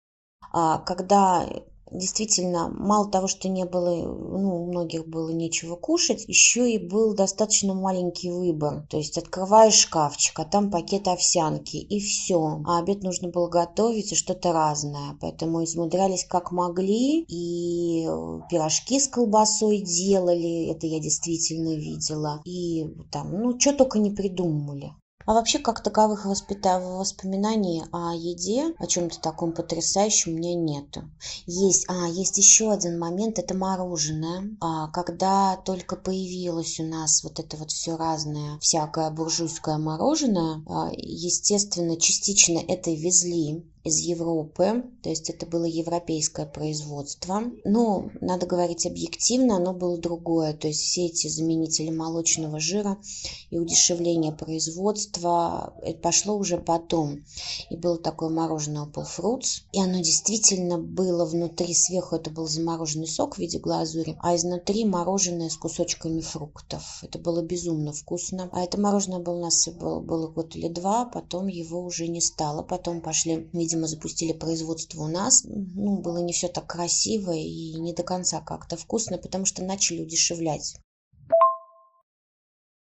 А 0.53 0.79
когда 0.79 1.47
действительно 1.91 2.69
мало 2.69 3.11
того, 3.11 3.27
что 3.27 3.49
не 3.49 3.65
было, 3.65 3.95
ну, 3.95 4.63
у 4.63 4.67
многих 4.67 5.07
было 5.07 5.31
нечего 5.31 5.77
кушать, 5.77 6.25
еще 6.27 6.71
и 6.71 6.79
был 6.79 7.15
достаточно 7.15 7.75
маленький 7.75 8.31
выбор. 8.31 8.87
То 8.91 8.99
есть 8.99 9.19
открываешь 9.19 9.75
шкафчик, 9.75 10.39
а 10.41 10.45
там 10.45 10.71
пакет 10.71 11.09
овсянки, 11.09 11.77
и 11.77 12.01
все. 12.01 12.63
А 12.67 12.79
обед 12.79 13.03
нужно 13.03 13.29
было 13.29 13.49
готовить 13.49 14.13
и 14.13 14.17
что-то 14.17 14.53
разное. 14.53 15.17
Поэтому 15.21 15.65
измудрялись 15.65 16.25
как 16.25 16.53
могли, 16.53 17.25
и 17.29 18.07
пирожки 18.51 19.01
с 19.01 19.09
колбасой 19.09 19.81
делали, 19.81 20.67
это 20.67 20.87
я 20.87 21.01
действительно 21.01 21.77
видела. 21.77 22.41
И 22.45 22.85
там, 23.11 23.33
ну, 23.33 23.59
что 23.59 23.73
только 23.73 23.99
не 23.99 24.11
придумывали. 24.11 24.93
А 25.27 25.35
вообще, 25.35 25.59
как 25.59 25.83
таковых 25.83 26.25
воспита... 26.25 26.79
воспоминаний 26.79 27.83
о 27.91 28.15
еде, 28.15 28.75
о 28.79 28.87
чем-то 28.87 29.21
таком 29.21 29.53
потрясающем 29.53 30.33
у 30.33 30.37
меня 30.37 30.55
нету. 30.55 31.03
Есть, 31.47 31.85
а, 31.89 32.07
есть 32.07 32.39
еще 32.39 32.73
один 32.73 32.99
момент, 32.99 33.41
это 33.41 33.57
мороженое. 33.57 34.57
А, 34.61 34.87
когда 34.89 35.57
только 35.57 35.97
появилось 35.97 36.79
у 36.79 36.85
нас 36.85 37.25
вот 37.25 37.41
это 37.41 37.57
вот 37.57 37.73
все 37.73 37.97
разное, 37.97 38.59
всякое 38.61 39.11
буржуйское 39.11 39.79
мороженое, 39.79 40.63
а, 40.69 40.91
естественно, 40.97 41.97
частично 41.97 42.59
это 42.59 42.93
везли 42.93 43.67
из 43.87 43.99
Европы, 44.01 44.85
то 45.03 45.09
есть 45.09 45.31
это 45.31 45.47
было 45.47 45.65
европейское 45.65 46.45
производство. 46.47 47.43
Но, 47.65 48.11
надо 48.21 48.47
говорить 48.47 48.85
объективно, 48.85 49.57
оно 49.57 49.73
было 49.73 49.97
другое, 49.97 50.55
то 50.55 50.67
есть 50.67 50.83
все 50.83 51.07
эти 51.07 51.29
заменители 51.29 51.91
молочного 51.91 52.59
жира 52.59 52.99
и 53.51 53.59
удешевление 53.59 54.33
производства 54.33 55.75
это 55.83 56.01
пошло 56.01 56.37
уже 56.37 56.59
потом. 56.59 57.25
И 57.71 57.77
было 57.77 57.97
такое 57.97 58.29
мороженое 58.29 58.87
Apple 58.87 59.07
Fruits, 59.07 59.63
и 59.73 59.81
оно 59.81 59.99
действительно 59.99 60.79
было 60.79 61.25
внутри, 61.25 61.73
сверху 61.73 62.17
это 62.17 62.31
был 62.31 62.49
замороженный 62.49 63.07
сок 63.07 63.37
в 63.37 63.39
виде 63.39 63.59
глазури, 63.59 64.17
а 64.21 64.35
изнутри 64.35 64.85
мороженое 64.85 65.49
с 65.49 65.57
кусочками 65.57 66.21
фруктов. 66.21 67.03
Это 67.03 67.19
было 67.19 67.43
безумно 67.43 67.93
вкусно. 67.93 68.49
А 68.53 68.63
это 68.63 68.81
мороженое 68.81 69.21
было 69.21 69.37
у 69.37 69.43
нас 69.43 69.69
было, 69.69 70.01
было 70.01 70.27
год 70.29 70.57
или 70.57 70.69
два, 70.69 71.05
потом 71.05 71.47
его 71.47 71.81
уже 71.83 72.09
не 72.09 72.21
стало. 72.21 72.63
Потом 72.63 73.01
пошли, 73.01 73.49
видимо, 73.53 73.76
видимо, 73.77 73.87
запустили 73.87 74.33
производство 74.33 75.03
у 75.03 75.09
нас. 75.09 75.45
Ну, 75.45 76.01
было 76.01 76.19
не 76.19 76.33
все 76.33 76.49
так 76.49 76.67
красиво 76.67 77.33
и 77.33 77.75
не 77.75 77.93
до 77.93 78.03
конца 78.03 78.41
как-то 78.41 78.77
вкусно, 78.77 79.19
потому 79.19 79.45
что 79.45 79.63
начали 79.63 80.03
удешевлять. 80.03 80.77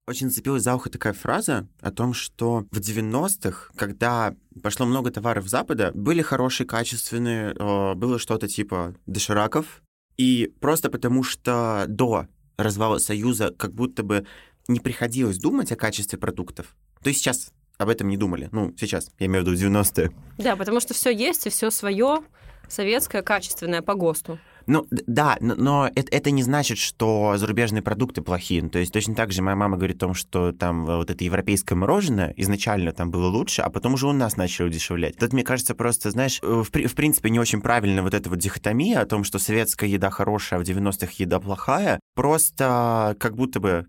Очень 0.07 0.29
зацепилась 0.29 0.63
за 0.63 0.75
ухо 0.75 0.91
такая 0.91 1.15
фраза 1.15 1.67
о 1.81 1.91
том, 1.91 2.13
что 2.13 2.67
в 2.71 2.79
90-х, 2.79 3.73
когда 3.75 4.37
пошло 4.63 4.85
много 4.85 5.11
товаров 5.11 5.49
Запада, 5.49 5.93
были 5.95 6.21
хорошие, 6.21 6.67
качественные, 6.67 7.55
было 7.95 8.19
что-то 8.19 8.47
типа 8.47 8.95
дошираков, 9.07 9.83
и 10.19 10.53
просто 10.61 10.91
потому 10.91 11.23
что 11.23 11.87
до 11.89 12.27
развала 12.59 12.99
Союза 12.99 13.51
как 13.57 13.73
будто 13.73 14.03
бы 14.03 14.27
не 14.69 14.79
приходилось 14.79 15.39
думать 15.39 15.73
о 15.73 15.77
качестве 15.77 16.19
продуктов. 16.19 16.77
То 17.03 17.09
есть 17.09 17.21
сейчас 17.21 17.51
об 17.79 17.89
этом 17.89 18.09
не 18.09 18.17
думали. 18.17 18.49
Ну, 18.53 18.73
сейчас, 18.79 19.11
я 19.19 19.27
имею 19.27 19.45
в 19.45 19.49
виду 19.49 19.59
90-е. 19.59 20.11
Да, 20.39 20.57
потому 20.57 20.81
что 20.81 20.95
все 20.95 21.11
есть 21.11 21.47
и 21.47 21.51
все 21.51 21.71
свое, 21.71 22.21
советское, 22.69 23.23
качественное 23.23 23.83
по 23.83 23.95
ГОСТу. 23.95 24.39
Ну, 24.67 24.87
да, 24.91 25.37
но 25.41 25.91
это, 25.95 26.11
это 26.11 26.31
не 26.31 26.43
значит, 26.43 26.79
что 26.79 27.35
зарубежные 27.37 27.83
продукты 27.83 28.23
плохие. 28.23 28.63
Ну, 28.63 28.71
то 28.71 28.79
есть 28.79 28.93
точно 28.93 29.15
так 29.15 29.31
же 29.31 29.43
моя 29.43 29.57
мама 29.57 29.77
говорит 29.77 29.97
о 29.97 30.01
том, 30.07 30.15
что 30.15 30.53
там 30.53 30.87
вот 30.87 31.11
это 31.11 31.23
европейское 31.23 31.77
мороженое 31.77 32.33
изначально 32.37 32.93
там 32.93 33.11
было 33.11 33.27
лучше, 33.27 33.63
а 33.63 33.69
потом 33.69 33.95
уже 33.95 34.07
у 34.07 34.13
нас 34.13 34.37
начали 34.37 34.67
удешевлять. 34.67 35.19
Тут, 35.19 35.35
мне 35.35 35.45
кажется, 35.45 35.75
просто, 35.75 36.11
знаешь, 36.11 36.41
э, 36.43 36.47
в, 36.47 36.71
в 36.71 36.95
принципе, 36.95 37.29
не 37.29 37.39
очень 37.39 37.61
правильно 37.61 38.03
вот 38.03 38.15
эта 38.15 38.31
вот 38.31 38.39
дихотомия 38.39 39.01
о 39.01 39.07
том, 39.07 39.25
что 39.25 39.39
советская 39.39 39.91
еда 39.91 40.09
хорошая, 40.09 40.61
а 40.61 40.65
в 40.65 40.67
90-х 40.67 41.13
еда 41.19 41.41
плохая. 41.41 42.01
Просто 42.15 43.17
как 43.21 43.37
будто 43.37 43.61
бы 43.61 43.87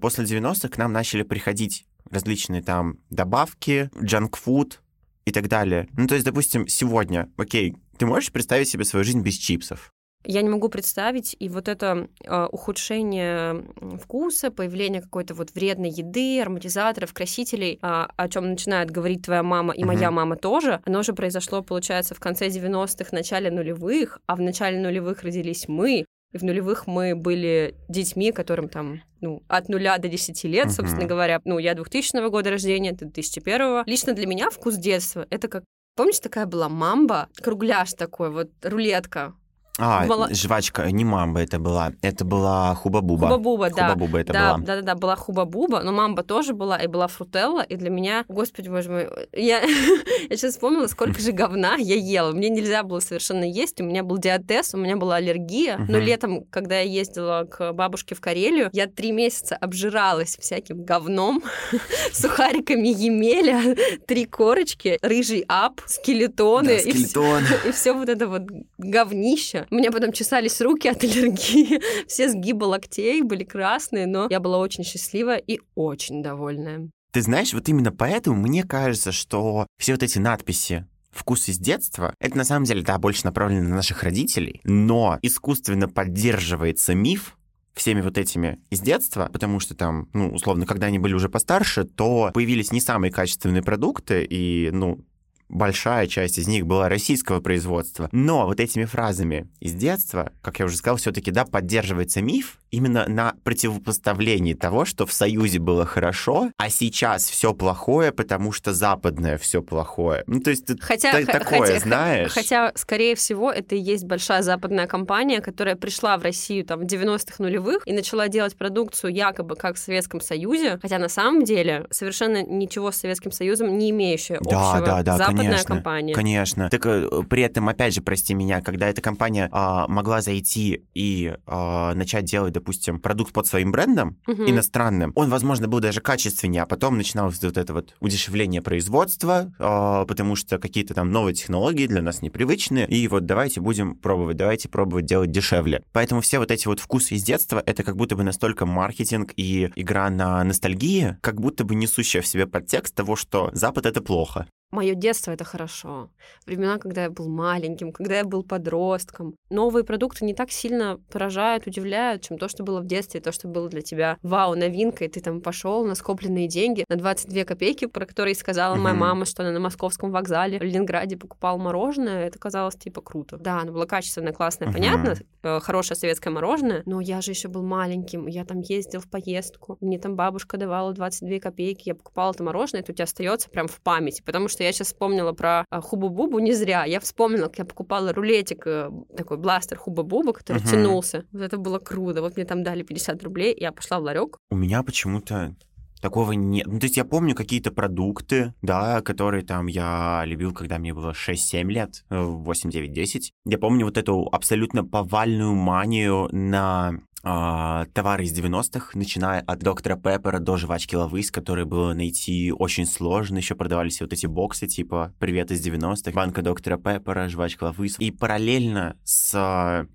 после 0.00 0.24
90-х 0.24 0.68
к 0.68 0.76
нам 0.76 0.92
начали 0.92 1.22
приходить 1.22 1.86
различные 2.10 2.62
там 2.62 2.98
добавки, 3.10 3.90
джанк-фуд 4.02 4.80
и 5.24 5.32
так 5.32 5.48
далее. 5.48 5.88
Ну, 5.96 6.06
то 6.06 6.14
есть, 6.14 6.26
допустим, 6.26 6.68
сегодня, 6.68 7.30
окей, 7.36 7.76
ты 7.98 8.06
можешь 8.06 8.32
представить 8.32 8.68
себе 8.68 8.84
свою 8.84 9.04
жизнь 9.04 9.20
без 9.20 9.34
чипсов? 9.34 9.92
Я 10.24 10.42
не 10.42 10.50
могу 10.50 10.68
представить, 10.68 11.34
и 11.38 11.48
вот 11.48 11.66
это 11.66 12.08
э, 12.24 12.46
ухудшение 12.52 13.64
вкуса, 14.02 14.50
появление 14.50 15.00
какой-то 15.00 15.32
вот 15.34 15.54
вредной 15.54 15.88
еды, 15.88 16.42
ароматизаторов, 16.42 17.14
красителей, 17.14 17.78
э, 17.80 18.06
о 18.14 18.28
чем 18.28 18.50
начинает 18.50 18.90
говорить 18.90 19.24
твоя 19.24 19.42
мама 19.42 19.72
и 19.72 19.82
uh-huh. 19.82 19.86
моя 19.86 20.10
мама 20.10 20.36
тоже, 20.36 20.82
оно 20.84 20.98
уже 20.98 21.14
произошло, 21.14 21.62
получается, 21.62 22.14
в 22.14 22.20
конце 22.20 22.48
90-х, 22.48 23.08
начале 23.12 23.50
нулевых, 23.50 24.18
а 24.26 24.36
в 24.36 24.42
начале 24.42 24.78
нулевых 24.78 25.22
родились 25.22 25.68
мы, 25.68 26.04
и 26.32 26.38
в 26.38 26.42
нулевых 26.42 26.86
мы 26.86 27.14
были 27.14 27.74
детьми, 27.88 28.32
которым 28.32 28.68
там, 28.68 29.02
ну, 29.20 29.42
от 29.48 29.68
нуля 29.68 29.98
до 29.98 30.08
10 30.08 30.44
лет, 30.44 30.66
uh-huh. 30.66 30.70
собственно 30.70 31.06
говоря. 31.06 31.40
Ну, 31.44 31.58
я 31.58 31.74
2000 31.74 32.28
года 32.30 32.50
рождения, 32.50 32.92
ты 32.92 33.06
2001. 33.06 33.84
Лично 33.86 34.12
для 34.12 34.26
меня 34.26 34.50
вкус 34.50 34.76
детства— 34.76 35.26
это 35.30 35.48
как 35.48 35.64
Помнишь, 35.96 36.20
такая 36.20 36.46
была 36.46 36.68
мамба, 36.68 37.28
кругляш 37.42 37.92
такой, 37.92 38.30
вот 38.30 38.48
рулетка, 38.62 39.34
а, 39.80 40.06
Мало... 40.06 40.28
жвачка, 40.32 40.90
не 40.90 41.04
мамба 41.04 41.40
это 41.40 41.58
была, 41.58 41.92
это 42.02 42.24
была 42.24 42.74
хуба-буба. 42.74 43.28
Хуба-буба, 43.28 43.70
да. 43.70 43.88
Хуба-буба 43.88 44.18
это 44.20 44.32
да, 44.32 44.54
была. 44.54 44.66
Да-да-да, 44.66 44.94
была 44.94 45.16
хуба-буба, 45.16 45.82
но 45.82 45.92
мамба 45.92 46.22
тоже 46.22 46.52
была, 46.52 46.76
и 46.76 46.86
была 46.86 47.06
фрутелла, 47.08 47.62
и 47.62 47.76
для 47.76 47.90
меня, 47.90 48.24
господи 48.28 48.68
боже 48.68 48.90
мой, 48.90 49.08
я, 49.32 49.60
я 50.30 50.36
сейчас 50.36 50.52
вспомнила, 50.52 50.86
сколько 50.86 51.20
же 51.20 51.32
говна 51.32 51.76
я 51.76 51.96
ела. 51.96 52.32
Мне 52.32 52.48
нельзя 52.48 52.82
было 52.82 53.00
совершенно 53.00 53.44
есть, 53.44 53.80
у 53.80 53.84
меня 53.84 54.02
был 54.02 54.18
диатез, 54.18 54.74
у 54.74 54.78
меня 54.78 54.96
была 54.96 55.16
аллергия, 55.16 55.78
но 55.88 55.98
летом, 55.98 56.44
когда 56.50 56.78
я 56.80 56.82
ездила 56.82 57.44
к 57.44 57.72
бабушке 57.72 58.14
в 58.14 58.20
Карелию, 58.20 58.70
я 58.72 58.86
три 58.86 59.12
месяца 59.12 59.56
обжиралась 59.56 60.36
всяким 60.38 60.84
говном, 60.84 61.42
сухариками 62.12 62.88
Емеля, 62.88 63.76
три 64.06 64.24
корочки, 64.26 64.98
рыжий 65.02 65.44
ап, 65.48 65.80
скелетоны, 65.86 66.76
да, 66.76 66.78
скелетон. 66.78 67.44
и 67.66 67.72
все 67.72 67.92
вот 67.92 68.08
это 68.08 68.28
вот 68.28 68.42
говнище. 68.78 69.66
У 69.70 69.76
меня 69.76 69.92
потом 69.92 70.12
чесались 70.12 70.60
руки 70.60 70.88
от 70.88 71.04
аллергии, 71.04 71.80
все 72.08 72.28
сгибы 72.28 72.64
локтей 72.64 73.22
были 73.22 73.44
красные, 73.44 74.06
но 74.06 74.26
я 74.28 74.40
была 74.40 74.58
очень 74.58 74.84
счастлива 74.84 75.36
и 75.36 75.60
очень 75.76 76.22
довольная. 76.22 76.90
Ты 77.12 77.22
знаешь, 77.22 77.52
вот 77.52 77.68
именно 77.68 77.92
поэтому 77.92 78.40
мне 78.40 78.64
кажется, 78.64 79.12
что 79.12 79.66
все 79.78 79.92
вот 79.92 80.02
эти 80.02 80.18
надписи 80.18 80.86
вкус 81.10 81.48
из 81.48 81.58
детства, 81.58 82.14
это 82.20 82.36
на 82.36 82.44
самом 82.44 82.64
деле, 82.64 82.82
да, 82.82 82.98
больше 82.98 83.24
направлено 83.24 83.68
на 83.68 83.76
наших 83.76 84.02
родителей, 84.02 84.60
но 84.64 85.18
искусственно 85.22 85.88
поддерживается 85.88 86.94
миф, 86.94 87.36
всеми 87.74 88.00
вот 88.00 88.18
этими 88.18 88.58
из 88.70 88.80
детства, 88.80 89.30
потому 89.32 89.60
что 89.60 89.74
там, 89.74 90.08
ну, 90.12 90.30
условно, 90.30 90.66
когда 90.66 90.86
они 90.86 90.98
были 90.98 91.14
уже 91.14 91.28
постарше, 91.28 91.84
то 91.84 92.30
появились 92.34 92.72
не 92.72 92.80
самые 92.80 93.10
качественные 93.10 93.62
продукты, 93.62 94.26
и, 94.28 94.70
ну, 94.72 95.04
большая 95.50 96.06
часть 96.06 96.38
из 96.38 96.48
них 96.48 96.66
была 96.66 96.88
российского 96.88 97.40
производства. 97.40 98.08
Но 98.12 98.46
вот 98.46 98.60
этими 98.60 98.84
фразами 98.84 99.48
из 99.60 99.74
детства, 99.74 100.32
как 100.42 100.58
я 100.58 100.64
уже 100.64 100.76
сказал, 100.76 100.96
все-таки, 100.96 101.30
да, 101.30 101.44
поддерживается 101.44 102.22
миф 102.22 102.59
именно 102.70 103.06
на 103.08 103.34
противопоставлении 103.44 104.54
того, 104.54 104.84
что 104.84 105.06
в 105.06 105.12
Союзе 105.12 105.58
было 105.58 105.84
хорошо, 105.84 106.50
а 106.56 106.70
сейчас 106.70 107.24
все 107.24 107.52
плохое, 107.52 108.12
потому 108.12 108.52
что 108.52 108.72
западное 108.72 109.38
все 109.38 109.62
плохое. 109.62 110.24
Ну, 110.26 110.40
то 110.40 110.50
есть 110.50 110.66
ты 110.66 110.78
хотя, 110.80 111.24
такое 111.24 111.60
хотя, 111.60 111.80
знаешь. 111.80 112.32
Хотя, 112.32 112.72
скорее 112.74 113.14
всего, 113.14 113.50
это 113.50 113.74
и 113.74 113.78
есть 113.78 114.04
большая 114.04 114.42
западная 114.42 114.86
компания, 114.86 115.40
которая 115.40 115.76
пришла 115.76 116.16
в 116.16 116.22
Россию 116.22 116.64
там 116.64 116.80
в 116.80 116.84
90-х 116.84 117.36
нулевых 117.38 117.86
и 117.86 117.92
начала 117.92 118.28
делать 118.28 118.56
продукцию 118.56 119.12
якобы 119.12 119.56
как 119.56 119.76
в 119.76 119.78
Советском 119.78 120.20
Союзе, 120.20 120.78
хотя 120.80 120.98
на 120.98 121.08
самом 121.08 121.44
деле 121.44 121.86
совершенно 121.90 122.42
ничего 122.42 122.92
с 122.92 122.96
Советским 122.96 123.32
Союзом 123.32 123.78
не 123.78 123.90
имеющая 123.90 124.38
да, 124.40 124.72
общего. 124.72 124.86
Да, 124.86 125.02
да, 125.02 125.16
Запад 125.18 125.36
конечно, 125.36 125.64
компания. 125.64 126.14
Конечно. 126.14 126.70
Так 126.70 126.86
э, 126.86 127.22
при 127.28 127.42
этом, 127.42 127.68
опять 127.68 127.94
же, 127.94 128.02
прости 128.02 128.34
меня, 128.34 128.60
когда 128.60 128.88
эта 128.88 129.02
компания 129.02 129.48
а, 129.52 129.86
могла 129.88 130.20
зайти 130.20 130.84
и 130.94 131.34
а, 131.46 131.94
начать 131.94 132.24
делать, 132.24 132.52
допустим, 132.60 133.00
продукт 133.00 133.32
под 133.32 133.46
своим 133.46 133.72
брендом 133.72 134.18
угу. 134.26 134.44
иностранным, 134.44 135.12
он, 135.16 135.30
возможно, 135.30 135.66
был 135.66 135.80
даже 135.80 136.00
качественнее, 136.00 136.62
а 136.62 136.66
потом 136.66 136.96
начиналось 136.98 137.42
вот 137.42 137.56
это 137.56 137.72
вот 137.72 137.94
удешевление 138.00 138.60
производства, 138.62 139.52
а, 139.58 140.04
потому 140.04 140.36
что 140.36 140.58
какие-то 140.58 140.94
там 140.94 141.10
новые 141.10 141.34
технологии 141.34 141.86
для 141.86 142.02
нас 142.02 142.22
непривычные, 142.22 142.86
и 142.86 143.08
вот 143.08 143.24
давайте 143.24 143.60
будем 143.60 143.96
пробовать, 143.96 144.36
давайте 144.36 144.68
пробовать 144.68 145.06
делать 145.06 145.30
дешевле. 145.30 145.82
Поэтому 145.92 146.20
все 146.20 146.38
вот 146.38 146.50
эти 146.50 146.68
вот 146.68 146.80
вкусы 146.80 147.14
из 147.14 147.22
детства, 147.22 147.62
это 147.64 147.82
как 147.82 147.96
будто 147.96 148.14
бы 148.14 148.22
настолько 148.22 148.66
маркетинг 148.66 149.32
и 149.36 149.70
игра 149.74 150.10
на 150.10 150.44
ностальгии, 150.44 151.16
как 151.22 151.40
будто 151.40 151.64
бы 151.64 151.74
несущая 151.74 152.22
в 152.22 152.26
себе 152.26 152.46
подтекст 152.46 152.94
того, 152.94 153.16
что 153.16 153.50
Запад— 153.52 153.86
это 153.86 154.02
плохо. 154.02 154.46
Мое 154.70 154.94
детство 154.94 155.32
это 155.32 155.42
хорошо. 155.44 156.10
Времена, 156.46 156.78
когда 156.78 157.04
я 157.04 157.10
был 157.10 157.28
маленьким, 157.28 157.92
когда 157.92 158.18
я 158.18 158.24
был 158.24 158.44
подростком. 158.44 159.34
Новые 159.50 159.84
продукты 159.84 160.24
не 160.24 160.32
так 160.32 160.52
сильно 160.52 161.00
поражают, 161.10 161.66
удивляют, 161.66 162.22
чем 162.22 162.38
то, 162.38 162.48
что 162.48 162.62
было 162.62 162.80
в 162.80 162.86
детстве, 162.86 163.20
то, 163.20 163.32
что 163.32 163.48
было 163.48 163.68
для 163.68 163.82
тебя 163.82 164.16
вау, 164.22 164.54
новинкой. 164.54 165.08
Ты 165.08 165.20
там 165.20 165.40
пошел 165.40 165.84
на 165.84 165.96
скопленные 165.96 166.46
деньги 166.46 166.84
на 166.88 166.96
22 166.96 167.44
копейки, 167.44 167.86
про 167.86 168.06
которые 168.06 168.36
сказала 168.36 168.76
моя 168.76 168.94
мама, 168.94 169.24
что 169.24 169.42
она 169.42 169.50
на 169.50 169.60
московском 169.60 170.12
вокзале 170.12 170.58
в 170.60 170.62
Ленинграде 170.62 171.16
покупала 171.16 171.58
мороженое. 171.58 172.26
Это 172.26 172.38
казалось 172.38 172.76
типа 172.76 173.00
круто. 173.00 173.38
Да, 173.38 173.60
оно 173.62 173.72
было 173.72 173.86
качественное, 173.86 174.32
классное, 174.32 174.72
понятно, 174.72 175.16
э, 175.42 175.60
хорошее 175.60 175.96
советское 175.96 176.30
мороженое, 176.30 176.82
но 176.86 177.00
я 177.00 177.20
же 177.20 177.32
еще 177.32 177.48
был 177.48 177.62
маленьким, 177.62 178.28
я 178.28 178.44
там 178.44 178.60
ездил 178.60 179.00
в 179.00 179.08
поездку, 179.08 179.78
мне 179.80 179.98
там 179.98 180.14
бабушка 180.14 180.56
давала 180.56 180.92
22 180.92 181.40
копейки, 181.40 181.88
я 181.88 181.94
покупала 181.94 182.32
это 182.32 182.44
мороженое, 182.44 182.82
это 182.82 182.92
у 182.92 182.94
тебя 182.94 183.04
остается 183.04 183.50
прям 183.50 183.66
в 183.66 183.80
памяти, 183.80 184.22
потому 184.22 184.48
что 184.48 184.59
что 184.60 184.64
я 184.64 184.72
сейчас 184.72 184.88
вспомнила 184.88 185.32
про 185.32 185.64
а, 185.70 185.80
Хубу-Бубу 185.80 186.38
не 186.38 186.52
зря. 186.52 186.84
Я 186.84 187.00
вспомнила, 187.00 187.46
как 187.46 187.58
я 187.60 187.64
покупала 187.64 188.12
рулетик, 188.12 188.66
э, 188.66 188.90
такой 189.16 189.38
бластер 189.38 189.78
Хуба-Буба, 189.78 190.34
который 190.34 190.58
uh-huh. 190.58 190.70
тянулся. 190.70 191.24
Вот 191.32 191.40
это 191.40 191.56
было 191.56 191.78
круто. 191.78 192.20
Вот 192.20 192.36
мне 192.36 192.44
там 192.44 192.62
дали 192.62 192.82
50 192.82 193.22
рублей, 193.24 193.56
я 193.58 193.72
пошла 193.72 194.00
в 194.00 194.02
ларек. 194.02 194.36
У 194.50 194.56
меня 194.56 194.82
почему-то 194.82 195.56
Такого 196.00 196.32
нет. 196.32 196.66
Ну, 196.66 196.78
то 196.78 196.86
есть 196.86 196.96
я 196.96 197.04
помню 197.04 197.34
какие-то 197.34 197.72
продукты, 197.72 198.54
да, 198.62 199.02
которые 199.02 199.44
там 199.44 199.66
я 199.66 200.22
любил, 200.24 200.54
когда 200.54 200.78
мне 200.78 200.94
было 200.94 201.12
6-7 201.12 201.64
лет, 201.64 202.04
8, 202.08 202.70
9, 202.70 202.92
10. 202.92 203.32
Я 203.44 203.58
помню 203.58 203.84
вот 203.84 203.98
эту 203.98 204.26
абсолютно 204.32 204.82
повальную 204.82 205.54
манию 205.54 206.28
на 206.32 206.94
а, 207.22 207.86
товары 207.92 208.24
из 208.24 208.38
90-х, 208.38 208.98
начиная 208.98 209.40
от 209.40 209.60
доктора 209.60 209.96
Пеппера 209.96 210.38
до 210.38 210.56
жвачки 210.56 210.94
Лавыс, 210.94 211.30
которые 211.30 211.66
было 211.66 211.92
найти 211.92 212.52
очень 212.52 212.86
сложно. 212.86 213.38
Еще 213.38 213.54
продавались 213.54 214.00
вот 214.00 214.12
эти 214.12 214.26
боксы 214.26 214.66
типа 214.66 215.14
«Привет 215.18 215.50
из 215.50 215.64
90-х», 215.66 216.12
банка 216.12 216.42
доктора 216.42 216.78
Пеппера, 216.78 217.28
жвачка 217.28 217.64
Лавыс. 217.64 217.96
И 217.98 218.10
параллельно 218.10 218.96
с 219.04 219.86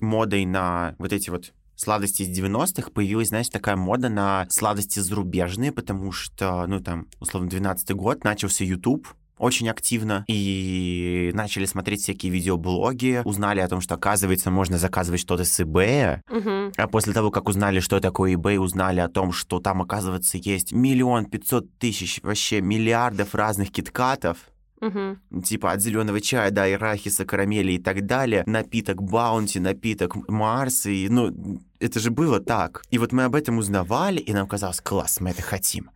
модой 0.00 0.44
на 0.44 0.94
вот 0.98 1.12
эти 1.12 1.30
вот 1.30 1.52
сладости 1.76 2.22
из 2.22 2.38
90-х 2.38 2.90
появилась, 2.90 3.28
знаешь, 3.28 3.48
такая 3.48 3.76
мода 3.76 4.08
на 4.08 4.46
сладости 4.50 4.98
зарубежные, 4.98 5.72
потому 5.72 6.12
что, 6.12 6.66
ну, 6.66 6.80
там, 6.80 7.06
условно, 7.20 7.48
12-й 7.48 7.94
год, 7.94 8.24
начался 8.24 8.64
YouTube, 8.64 9.06
очень 9.38 9.68
активно 9.68 10.24
и 10.28 11.30
начали 11.34 11.64
смотреть 11.64 12.00
всякие 12.00 12.32
видеоблоги, 12.32 13.22
узнали 13.24 13.60
о 13.60 13.68
том, 13.68 13.80
что, 13.80 13.94
оказывается, 13.94 14.50
можно 14.50 14.78
заказывать 14.78 15.20
что-то 15.20 15.44
с 15.44 15.60
eBay. 15.60 16.20
Угу. 16.30 16.72
А 16.76 16.88
после 16.88 17.12
того, 17.12 17.30
как 17.30 17.48
узнали, 17.48 17.80
что 17.80 18.00
такое 18.00 18.34
eBay, 18.34 18.58
узнали 18.58 19.00
о 19.00 19.08
том, 19.08 19.32
что 19.32 19.60
там, 19.60 19.82
оказывается, 19.82 20.38
есть 20.38 20.72
миллион 20.72 21.26
пятьсот 21.26 21.66
тысяч, 21.78 22.20
вообще 22.22 22.60
миллиардов 22.60 23.34
разных 23.34 23.70
киткатов. 23.70 24.38
Угу. 24.80 25.40
Типа 25.42 25.72
от 25.72 25.80
зеленого 25.80 26.20
чая 26.20 26.50
до 26.50 26.64
арахиса, 26.64 27.24
карамели 27.24 27.72
и 27.72 27.78
так 27.78 28.04
далее. 28.04 28.42
Напиток 28.46 29.02
Баунти, 29.02 29.58
напиток 29.58 30.16
Марс. 30.28 30.84
И, 30.84 31.08
ну, 31.08 31.60
это 31.80 32.00
же 32.00 32.10
было 32.10 32.40
так. 32.40 32.82
И 32.90 32.98
вот 32.98 33.12
мы 33.12 33.24
об 33.24 33.34
этом 33.34 33.58
узнавали, 33.58 34.18
и 34.18 34.32
нам 34.32 34.46
казалось, 34.46 34.80
класс, 34.80 35.20
мы 35.20 35.30
это 35.30 35.42
хотим. 35.42 35.90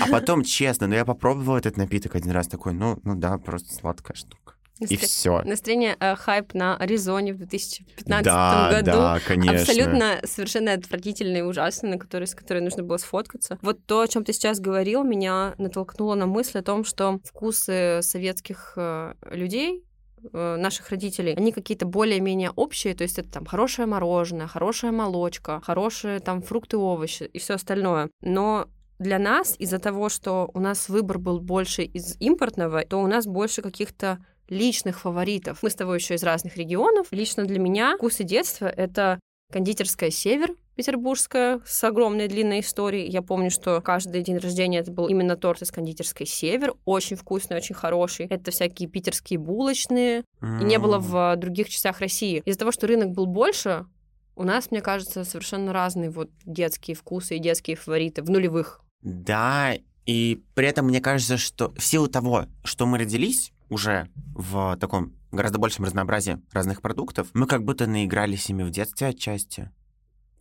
А 0.00 0.06
потом, 0.10 0.42
честно, 0.44 0.86
ну 0.86 0.94
я 0.94 1.04
попробовал 1.04 1.56
этот 1.56 1.76
напиток 1.76 2.14
один 2.14 2.32
раз, 2.32 2.48
такой, 2.48 2.72
ну, 2.72 2.98
ну 3.04 3.14
да, 3.14 3.38
просто 3.38 3.74
сладкая 3.74 4.16
штука. 4.16 4.54
Настро... 4.80 4.96
И 4.96 4.98
все. 4.98 5.42
Настроение 5.42 5.96
э, 6.00 6.16
хайп 6.16 6.54
на 6.54 6.74
Аризоне 6.76 7.34
в 7.34 7.36
2015 7.36 8.24
да, 8.24 8.70
году. 8.70 8.90
Да, 8.90 9.20
конечно. 9.26 9.60
Абсолютно 9.60 10.20
совершенно 10.24 10.72
отвратительный 10.72 11.40
и 11.40 11.42
ужасный, 11.42 11.90
на 11.90 11.98
который, 11.98 12.26
с 12.26 12.34
которой 12.34 12.60
нужно 12.60 12.82
было 12.82 12.96
сфоткаться. 12.96 13.58
Вот 13.60 13.84
то, 13.84 14.00
о 14.00 14.08
чем 14.08 14.24
ты 14.24 14.32
сейчас 14.32 14.58
говорил, 14.58 15.04
меня 15.04 15.54
натолкнуло 15.58 16.14
на 16.14 16.26
мысль 16.26 16.58
о 16.58 16.62
том, 16.62 16.84
что 16.84 17.20
вкусы 17.24 18.00
советских 18.00 18.72
э, 18.76 19.14
людей 19.30 19.84
наших 20.32 20.90
родителей, 20.90 21.34
они 21.34 21.52
какие-то 21.52 21.86
более-менее 21.86 22.50
общие, 22.50 22.94
то 22.94 23.02
есть 23.02 23.18
это 23.18 23.30
там 23.30 23.46
хорошее 23.46 23.86
мороженое, 23.86 24.46
хорошая 24.46 24.92
молочка, 24.92 25.60
хорошие 25.64 26.20
там 26.20 26.42
фрукты, 26.42 26.76
овощи 26.76 27.24
и 27.24 27.38
все 27.38 27.54
остальное. 27.54 28.10
Но 28.22 28.68
для 28.98 29.18
нас 29.18 29.56
из-за 29.58 29.78
того, 29.78 30.08
что 30.08 30.50
у 30.52 30.60
нас 30.60 30.88
выбор 30.88 31.18
был 31.18 31.40
больше 31.40 31.82
из 31.82 32.16
импортного, 32.20 32.84
то 32.84 32.98
у 32.98 33.06
нас 33.06 33.26
больше 33.26 33.62
каких-то 33.62 34.18
личных 34.48 35.00
фаворитов. 35.00 35.62
Мы 35.62 35.70
с 35.70 35.74
тобой 35.74 35.98
еще 35.98 36.14
из 36.14 36.22
разных 36.22 36.56
регионов. 36.56 37.06
Лично 37.10 37.44
для 37.44 37.58
меня 37.58 37.96
вкусы 37.96 38.24
детства— 38.24 38.66
это 38.76 39.18
кондитерская 39.52 40.10
«Север», 40.10 40.54
петербургская 40.80 41.60
с 41.66 41.84
огромной 41.84 42.26
длинной 42.26 42.60
историей. 42.60 43.10
Я 43.10 43.20
помню, 43.20 43.50
что 43.50 43.82
каждый 43.82 44.22
день 44.22 44.38
рождения 44.38 44.78
это 44.78 44.90
был 44.90 45.08
именно 45.08 45.36
торт 45.36 45.60
из 45.60 45.70
кондитерской 45.70 46.24
«Север». 46.24 46.72
Очень 46.86 47.16
вкусный, 47.16 47.58
очень 47.58 47.74
хороший. 47.74 48.24
Это 48.24 48.50
всякие 48.50 48.88
питерские 48.88 49.38
булочные. 49.38 50.24
И 50.40 50.64
не 50.64 50.78
было 50.78 50.98
в 50.98 51.36
других 51.36 51.68
частях 51.68 52.00
России. 52.00 52.40
Из-за 52.46 52.60
того, 52.60 52.72
что 52.72 52.86
рынок 52.86 53.10
был 53.10 53.26
больше, 53.26 53.84
у 54.36 54.42
нас, 54.42 54.70
мне 54.70 54.80
кажется, 54.80 55.24
совершенно 55.24 55.74
разные 55.74 56.08
вот 56.08 56.30
детские 56.46 56.94
вкусы 56.96 57.36
и 57.36 57.40
детские 57.40 57.76
фавориты 57.76 58.22
в 58.22 58.30
нулевых. 58.30 58.80
Да, 59.02 59.74
и 60.06 60.42
при 60.54 60.66
этом 60.66 60.86
мне 60.86 61.02
кажется, 61.02 61.36
что 61.36 61.74
в 61.76 61.84
силу 61.84 62.08
того, 62.08 62.46
что 62.64 62.86
мы 62.86 62.96
родились 62.96 63.52
уже 63.68 64.08
в 64.34 64.78
таком 64.80 65.12
гораздо 65.30 65.58
большем 65.58 65.84
разнообразии 65.84 66.40
разных 66.52 66.80
продуктов, 66.80 67.28
мы 67.34 67.46
как 67.46 67.64
будто 67.64 67.86
наигрались 67.86 68.48
ими 68.48 68.62
в 68.62 68.70
детстве 68.70 69.08
отчасти. 69.08 69.70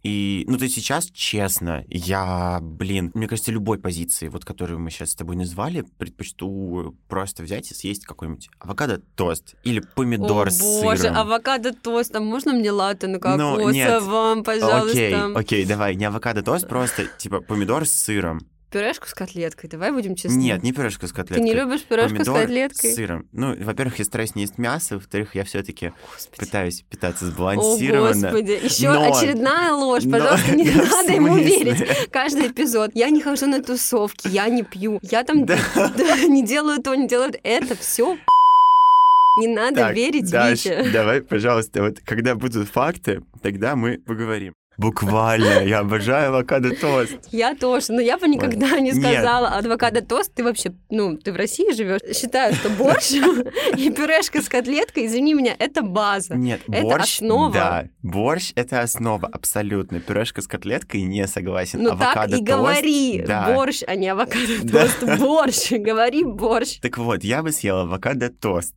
И, 0.01 0.45
ну, 0.47 0.57
то 0.57 0.63
есть 0.63 0.75
сейчас, 0.75 1.09
честно, 1.11 1.83
я, 1.89 2.59
блин, 2.61 3.11
мне 3.13 3.27
кажется, 3.27 3.51
любой 3.51 3.79
позиции, 3.79 4.29
вот 4.29 4.45
которую 4.45 4.79
мы 4.79 4.91
сейчас 4.91 5.11
с 5.11 5.15
тобой 5.15 5.35
назвали, 5.35 5.81
предпочту 5.97 6.95
просто 7.09 7.43
взять 7.43 7.69
и 7.71 7.73
съесть 7.73 8.05
какой-нибудь 8.05 8.49
авокадо-тост 8.59 9.55
или 9.63 9.81
помидор 9.81 10.47
О, 10.47 10.51
с 10.51 10.59
боже, 10.59 11.01
сыром. 11.01 11.17
авокадо-тост, 11.17 12.15
а 12.15 12.21
можно 12.21 12.53
мне 12.53 12.71
латте 12.71 13.07
на 13.07 13.19
Ну, 13.37 13.69
нет. 13.71 13.89
кокосовом, 13.89 14.43
пожалуйста? 14.45 14.89
Окей, 14.91 15.15
окей, 15.35 15.65
давай, 15.65 15.95
не 15.95 16.05
авокадо-тост, 16.05 16.67
просто, 16.69 17.07
типа, 17.17 17.41
помидор 17.41 17.85
с 17.85 17.91
сыром. 17.91 18.39
Пюрешку 18.71 19.07
с 19.07 19.13
котлеткой, 19.15 19.67
давай 19.69 19.91
будем 19.91 20.13
честны. 20.15 20.37
Нет, 20.37 20.61
не 20.61 20.71
пюрешка 20.73 21.07
с 21.07 21.09
Ты 21.09 21.15
котлеткой. 21.15 21.43
не 21.43 21.53
любишь 21.53 21.83
пюрешку 21.83 22.17
Помидор 22.17 22.37
с 22.37 22.41
котлеткой? 22.41 22.91
с 22.91 22.95
сыром. 22.95 23.27
Ну, 23.31 23.55
во-первых, 23.63 23.97
я 23.97 24.05
стараюсь 24.05 24.35
не 24.35 24.43
есть 24.43 24.59
мясо, 24.59 24.95
во-вторых, 24.95 25.33
я 25.33 25.43
все-таки 25.43 25.91
Господи. 26.13 26.39
пытаюсь 26.39 26.81
питаться 26.89 27.25
О, 27.25 27.29
сбалансированно. 27.29 28.29
Господи, 28.29 28.59
еще 28.63 28.91
Но- 28.91 29.11
очередная 29.11 29.73
ложь. 29.73 30.03
но- 30.03 30.19
Пожалуйста, 30.19 30.55
не 30.55 30.65
Да 30.69 30.85
надо 30.85 31.13
ему 31.13 31.35
верить. 31.37 32.09
Каждый 32.11 32.47
эпизод. 32.49 32.91
Я 32.93 33.09
не 33.09 33.21
хожу 33.21 33.47
на 33.47 33.63
тусовки, 33.63 34.27
я 34.27 34.47
не 34.49 34.61
пью, 34.63 34.99
я 35.01 35.23
там 35.23 35.45
да, 35.45 35.57
не 36.27 36.45
делаю 36.45 36.81
то, 36.81 36.93
не 36.93 37.07
делаю 37.07 37.33
это. 37.43 37.75
все. 37.75 38.17
Не 39.39 39.47
надо 39.47 39.75
Так, 39.77 39.95
верить 39.95 40.29
Даш, 40.29 40.65
Вите. 40.65 40.89
давай, 40.91 41.21
пожалуйста, 41.21 41.81
вот 41.81 41.99
когда 42.05 42.35
будут 42.35 42.67
факты, 42.67 43.23
тогда 43.41 43.75
мы 43.75 43.97
поговорим. 43.99 44.53
Буквально, 44.79 45.63
я 45.65 45.79
обожаю 45.79 46.29
авокадо-тост. 46.29 47.27
Я 47.31 47.53
тоже, 47.53 47.87
но 47.91 47.99
я 48.01 48.17
бы 48.17 48.27
никогда 48.29 48.79
не 48.79 48.93
сказала 48.93 49.49
авокадо 49.49 50.01
тост. 50.01 50.33
Ты 50.33 50.43
вообще, 50.43 50.71
ну, 50.89 51.17
ты 51.17 51.33
в 51.33 51.35
России 51.35 51.73
живешь. 51.73 51.99
Считаю, 52.15 52.55
что 52.55 52.69
борщ 52.69 53.11
и 53.77 53.89
пюрешка 53.91 54.41
с 54.41 54.47
котлеткой, 54.47 55.05
извини 55.07 55.33
меня, 55.33 55.53
это 55.59 55.81
база. 55.81 56.35
Нет, 56.35 56.61
Это 56.71 56.81
борщ, 56.83 57.15
основа. 57.17 57.53
да, 57.53 57.85
борщ— 58.03 58.53
это 58.55 58.79
основа, 58.81 59.27
абсолютно. 59.27 59.99
Пюрешка 59.99 60.41
с 60.41 60.47
котлеткой 60.47 61.01
не 61.01 61.27
согласен. 61.27 61.83
Ну 61.83 61.89
так 61.89 61.99
и 61.99 62.03
Авокадо-тост, 62.05 62.43
говори, 62.43 63.23
да. 63.27 63.53
борщ, 63.53 63.81
а 63.85 63.95
не 63.95 64.07
авокадо 64.07 64.39
Да. 64.63 64.81
тост. 64.87 65.19
Борщ, 65.19 65.71
говори 65.71 66.23
борщ. 66.23 66.79
Так 66.79 66.97
вот, 66.97 67.25
я 67.25 67.43
бы 67.43 67.51
съел 67.51 67.79
авокадо-тост. 67.79 68.75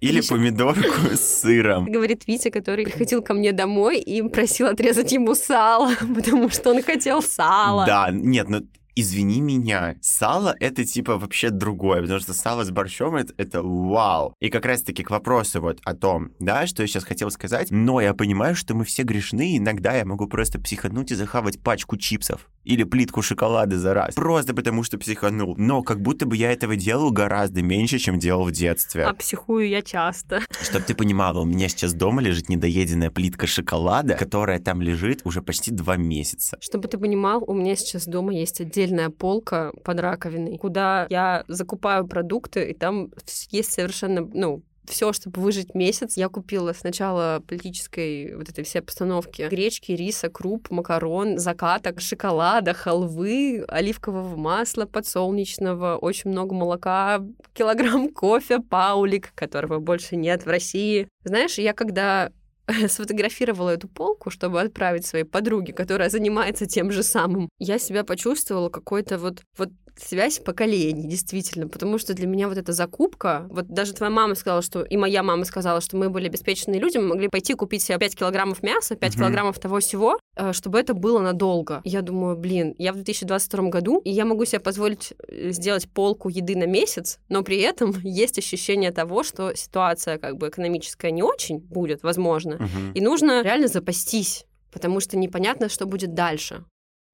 Или 0.00 0.18
Ещё- 0.18 0.34
помидорку 0.34 0.82
с 1.14 1.40
сыром. 1.40 1.86
Говорит 1.86 2.26
Витя, 2.26 2.50
который 2.50 2.84
приходил 2.84 3.22
ко 3.22 3.32
мне 3.32 3.52
домой 3.52 3.98
и 3.98 4.20
просил 4.28 4.66
отрезать 4.66 5.10
ему 5.12 5.34
сало, 5.38 5.90
потому 6.14 6.50
что 6.50 6.70
он 6.70 6.82
хотел 6.82 7.22
сала. 7.22 7.86
Да, 7.86 8.08
нет, 8.10 8.48
ну 8.48 8.62
извини 9.00 9.40
меня, 9.40 9.96
сало 10.00 10.54
это 10.58 10.84
типа 10.84 11.18
вообще 11.18 11.50
другое, 11.50 12.02
потому 12.02 12.18
что 12.20 12.34
сало 12.34 12.64
с 12.64 12.70
борщом 12.70 13.14
это, 13.14 13.32
это 13.36 13.62
вау. 13.62 14.34
И 14.40 14.50
как 14.50 14.66
раз-таки 14.66 15.04
к 15.04 15.10
вопросу 15.10 15.60
вот 15.60 15.78
о 15.84 15.94
том, 15.94 16.32
да, 16.40 16.66
что 16.66 16.82
я 16.82 16.88
сейчас 16.88 17.04
хотел 17.04 17.30
сказать, 17.30 17.68
но 17.70 18.00
я 18.00 18.12
понимаю, 18.12 18.56
что 18.56 18.74
мы 18.74 18.84
все 18.84 19.04
грешны, 19.04 19.56
иногда 19.56 19.94
я 19.96 20.04
могу 20.04 20.26
просто 20.26 20.60
психануть 20.60 21.12
и 21.12 21.14
захавать 21.14 21.62
пачку 21.62 21.96
чипсов 21.96 22.48
или 22.64 22.84
плитку 22.84 23.22
шоколада 23.22 23.78
за 23.78 23.94
раз, 23.94 24.14
просто 24.14 24.54
потому 24.54 24.82
что 24.82 24.98
психанул. 24.98 25.54
Но 25.56 25.82
как 25.82 26.02
будто 26.02 26.26
бы 26.26 26.36
я 26.36 26.52
этого 26.52 26.76
делал 26.76 27.10
гораздо 27.10 27.62
меньше, 27.62 27.98
чем 27.98 28.18
делал 28.18 28.44
в 28.44 28.52
детстве. 28.52 29.04
А 29.04 29.14
психую 29.14 29.68
я 29.68 29.80
часто. 29.80 30.42
Чтоб 30.62 30.82
ты 30.82 30.94
понимала, 30.94 31.40
у 31.40 31.44
меня 31.46 31.68
сейчас 31.68 31.94
дома 31.94 32.20
лежит 32.20 32.50
недоеденная 32.50 33.10
плитка 33.10 33.46
шоколада, 33.46 34.14
которая 34.14 34.58
там 34.58 34.82
лежит 34.82 35.22
уже 35.24 35.40
почти 35.40 35.70
два 35.70 35.96
месяца. 35.96 36.58
Чтобы 36.60 36.88
ты 36.88 36.98
понимал, 36.98 37.42
у 37.46 37.54
меня 37.54 37.74
сейчас 37.74 38.06
дома 38.06 38.34
есть 38.34 38.60
отдельная 38.88 39.10
полка 39.10 39.72
под 39.84 40.00
раковиной, 40.00 40.58
куда 40.58 41.06
я 41.10 41.44
закупаю 41.48 42.06
продукты, 42.06 42.70
и 42.70 42.74
там 42.74 43.10
есть 43.50 43.72
совершенно, 43.72 44.28
ну, 44.32 44.62
все, 44.86 45.12
чтобы 45.12 45.42
выжить 45.42 45.74
месяц, 45.74 46.16
я 46.16 46.30
купила 46.30 46.72
сначала 46.72 47.42
политической 47.46 48.34
вот 48.34 48.48
этой 48.48 48.64
всей 48.64 48.80
постановки 48.80 49.42
гречки, 49.42 49.92
риса, 49.92 50.30
круп, 50.30 50.70
макарон, 50.70 51.38
закаток, 51.38 52.00
шоколада, 52.00 52.72
халвы, 52.72 53.64
оливкового 53.68 54.36
масла 54.36 54.86
подсолнечного, 54.86 55.98
очень 55.98 56.30
много 56.30 56.54
молока, 56.54 57.22
килограмм 57.52 58.08
кофе, 58.08 58.60
паулик, 58.60 59.34
которого 59.34 59.78
больше 59.78 60.16
нет 60.16 60.46
в 60.46 60.48
России. 60.48 61.06
Знаешь, 61.22 61.58
я 61.58 61.74
когда 61.74 62.30
сфотографировала 62.88 63.70
эту 63.70 63.88
полку, 63.88 64.30
чтобы 64.30 64.60
отправить 64.60 65.06
своей 65.06 65.24
подруге, 65.24 65.72
которая 65.72 66.10
занимается 66.10 66.66
тем 66.66 66.90
же 66.90 67.02
самым, 67.02 67.48
я 67.58 67.78
себя 67.78 68.04
почувствовала 68.04 68.68
какой-то 68.68 69.18
вот, 69.18 69.42
вот 69.56 69.70
связь 70.00 70.38
поколений, 70.38 71.06
действительно, 71.08 71.68
потому 71.68 71.98
что 71.98 72.14
для 72.14 72.26
меня 72.26 72.48
вот 72.48 72.56
эта 72.58 72.72
закупка, 72.72 73.46
вот 73.50 73.68
даже 73.68 73.92
твоя 73.94 74.10
мама 74.10 74.34
сказала, 74.34 74.62
что, 74.62 74.82
и 74.82 74.96
моя 74.96 75.22
мама 75.22 75.44
сказала, 75.44 75.80
что 75.80 75.96
мы 75.96 76.08
были 76.10 76.26
обеспеченные 76.28 76.80
люди, 76.80 76.98
мы 76.98 77.08
могли 77.08 77.28
пойти 77.28 77.54
купить 77.54 77.82
себе 77.82 77.98
5 77.98 78.16
килограммов 78.16 78.62
мяса, 78.62 78.94
5 78.96 79.12
Мгм. 79.14 79.18
килограммов 79.20 79.58
того 79.58 79.80
всего, 79.80 80.18
э, 80.36 80.52
чтобы 80.52 80.78
это 80.78 80.94
было 80.94 81.18
надолго. 81.20 81.80
Я 81.84 82.02
думаю, 82.02 82.36
блин, 82.36 82.74
я 82.78 82.92
в 82.92 82.96
2022 82.96 83.70
году, 83.70 84.00
и 84.04 84.10
я 84.10 84.24
могу 84.24 84.44
себе 84.44 84.60
позволить 84.60 85.12
э, 85.28 85.50
сделать 85.50 85.88
полку 85.90 86.28
еды 86.28 86.56
на 86.56 86.66
месяц, 86.66 87.18
но 87.28 87.42
при 87.42 87.58
этом 87.60 87.90
есть 88.04 88.38
ощущение 88.38 88.92
того, 88.92 89.22
что 89.22 89.54
ситуация 89.54 90.18
как 90.18 90.36
бы 90.36 90.48
экономическая 90.48 91.10
не 91.10 91.22
очень 91.22 91.58
будет, 91.58 92.02
возможно, 92.02 92.54
Мгм. 92.56 92.92
и 92.94 93.00
нужно 93.00 93.42
реально 93.42 93.68
запастись, 93.68 94.44
потому 94.72 95.00
что 95.00 95.16
непонятно, 95.18 95.68
что 95.68 95.86
будет 95.86 96.14
дальше. 96.14 96.64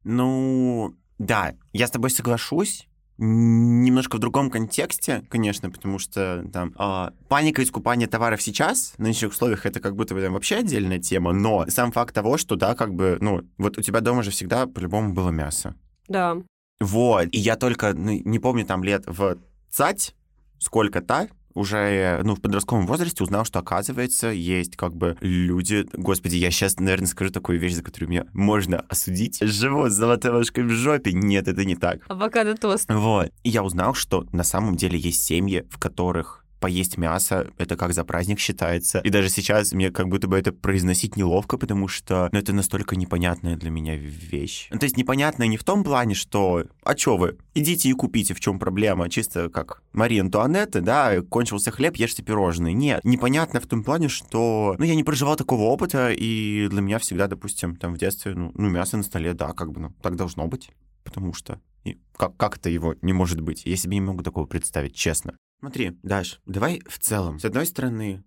Ну, 0.05 0.95
да, 1.19 1.55
я 1.73 1.87
с 1.87 1.91
тобой 1.91 2.11
соглашусь. 2.11 2.89
Немножко 3.17 4.17
в 4.17 4.19
другом 4.19 4.51
контексте, 4.51 5.25
конечно, 5.31 5.71
потому 5.71 6.01
что 6.01 6.45
там 6.53 6.73
а, 6.77 7.13
паника 7.29 7.63
искупания 7.63 8.09
товаров 8.09 8.43
сейчас, 8.43 8.95
на 8.99 9.05
нынешних 9.05 9.31
условиях, 9.31 9.67
это 9.67 9.79
как 9.79 9.95
будто 9.95 10.15
бы 10.15 10.21
там 10.21 10.33
вообще 10.33 10.57
отдельная 10.57 10.99
тема, 10.99 11.33
но 11.33 11.65
сам 11.69 11.93
факт 11.93 12.13
того, 12.13 12.39
что, 12.39 12.57
да, 12.57 12.75
как 12.75 12.93
бы, 12.93 13.19
ну, 13.21 13.43
вот 13.57 13.79
у 13.79 13.83
тебя 13.83 14.01
дома 14.01 14.25
же 14.25 14.33
всегда 14.33 14.67
по-любому 14.67 15.15
было 15.15 15.31
мясо. 15.31 15.77
Да. 16.09 16.39
Вот, 16.81 17.29
и 17.31 17.39
я 17.39 17.55
только, 17.55 17.95
ну, 17.95 18.21
не 18.25 18.41
помню, 18.41 18.67
там 18.67 18.83
лет 18.83 19.05
в 19.07 19.39
цать, 19.71 20.17
сколько-то, 20.59 21.29
уже, 21.55 22.21
ну, 22.25 22.35
в 22.35 22.41
подростковом 22.41 22.87
возрасте 22.87 23.23
узнал, 23.23 23.45
что, 23.45 23.61
оказывается, 23.61 24.29
есть 24.29 24.77
как 24.77 24.95
бы 24.95 25.17
люди... 25.21 25.87
Господи, 25.93 26.37
я 26.37 26.51
сейчас, 26.51 26.79
наверное, 26.79 27.07
скажу 27.07 27.31
такую 27.31 27.59
вещь, 27.59 27.75
за 27.75 27.83
которую 27.83 28.11
меня 28.11 28.27
можно 28.33 28.81
осудить. 28.89 29.39
Живут 29.41 29.91
с 29.91 29.95
золотой 29.95 30.33
ложкой 30.33 30.65
в 30.65 30.71
жопе. 30.71 31.13
Нет, 31.13 31.49
это 31.49 31.65
не 31.65 31.77
так. 31.77 32.01
Авокадо 32.09 32.55
тост. 32.55 32.93
Вот. 32.93 33.31
И 33.43 33.51
я 33.51 33.63
узнал, 33.63 33.95
что 33.95 34.27
на 34.33 34.45
самом 34.45 34.77
деле 34.77 34.99
есть 34.99 35.25
семьи, 35.25 35.65
в 35.71 35.79
которых 35.79 36.44
поесть 36.65 36.97
мясо, 36.97 37.51
это 37.59 37.77
как 37.77 37.93
за 37.93 38.05
праздник 38.05 38.41
считается. 38.41 39.01
И 39.01 39.11
даже 39.11 39.29
сейчас 39.29 39.73
мне 39.73 39.91
как 39.91 40.09
будто 40.09 40.29
бы 40.29 40.39
это 40.39 40.51
произносить 40.51 41.15
неловко, 41.15 41.59
потому 41.59 41.89
что 41.89 42.31
ну, 42.33 42.39
это 42.39 42.55
настолько 42.55 42.97
непонятная 42.97 43.57
для 43.59 43.69
меня 43.69 43.97
вещь. 43.97 44.69
Ну, 44.71 44.79
то 44.79 44.85
есть 44.85 44.97
непонятная 44.97 45.47
не 45.47 45.59
в 45.59 45.63
том 45.63 45.85
плане, 45.85 46.15
что 46.15 46.65
«А 46.83 46.95
чё 46.95 47.19
вы? 47.19 47.37
Идите 47.55 47.91
и 47.91 47.93
купите, 47.93 48.33
в 48.33 48.41
чем 48.41 48.59
проблема?» 48.59 49.11
Чисто 49.11 49.51
как 49.51 49.83
Мария 49.93 50.23
Антуанетта, 50.23 50.81
да, 50.81 51.21
кончился 51.21 51.71
хлеб, 51.71 51.97
ешьте 51.97 52.23
пирожные. 52.23 52.73
Нет, 52.73 53.05
непонятно 53.05 53.61
в 53.61 53.67
том 53.67 53.85
плане, 53.85 54.09
что 54.09 54.75
ну, 54.79 54.87
я 54.87 54.95
не 54.95 55.05
проживал 55.05 55.37
такого 55.37 55.65
опыта, 55.65 56.13
и 56.13 56.67
для 56.69 56.81
меня 56.81 56.99
всегда, 56.99 57.27
допустим, 57.27 57.77
там 57.77 57.93
в 57.93 57.99
детстве, 57.99 58.33
ну, 58.35 58.53
ну 58.55 58.71
мясо 58.71 58.97
на 58.97 59.03
столе, 59.03 59.35
да, 59.35 59.53
как 59.53 59.71
бы, 59.71 59.81
ну, 59.81 59.93
так 60.01 60.17
должно 60.17 60.47
быть, 60.47 60.71
потому 61.05 61.35
что 61.35 61.61
и 61.85 61.99
как, 62.17 62.37
как 62.39 62.57
это 62.57 62.71
его 62.71 62.95
не 63.03 63.13
может 63.13 63.43
быть? 63.43 63.67
Я 63.67 63.77
себе 63.77 63.97
не 63.97 64.01
могу 64.01 64.23
такого 64.23 64.47
представить, 64.47 64.95
честно. 64.95 65.37
Смотри, 65.61 65.99
Даш, 66.03 66.41
давай 66.47 66.81
в 66.87 66.99
целом. 66.99 67.39
С 67.39 67.45
одной 67.45 67.67
стороны, 67.67 68.25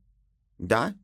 да, 0.57 0.95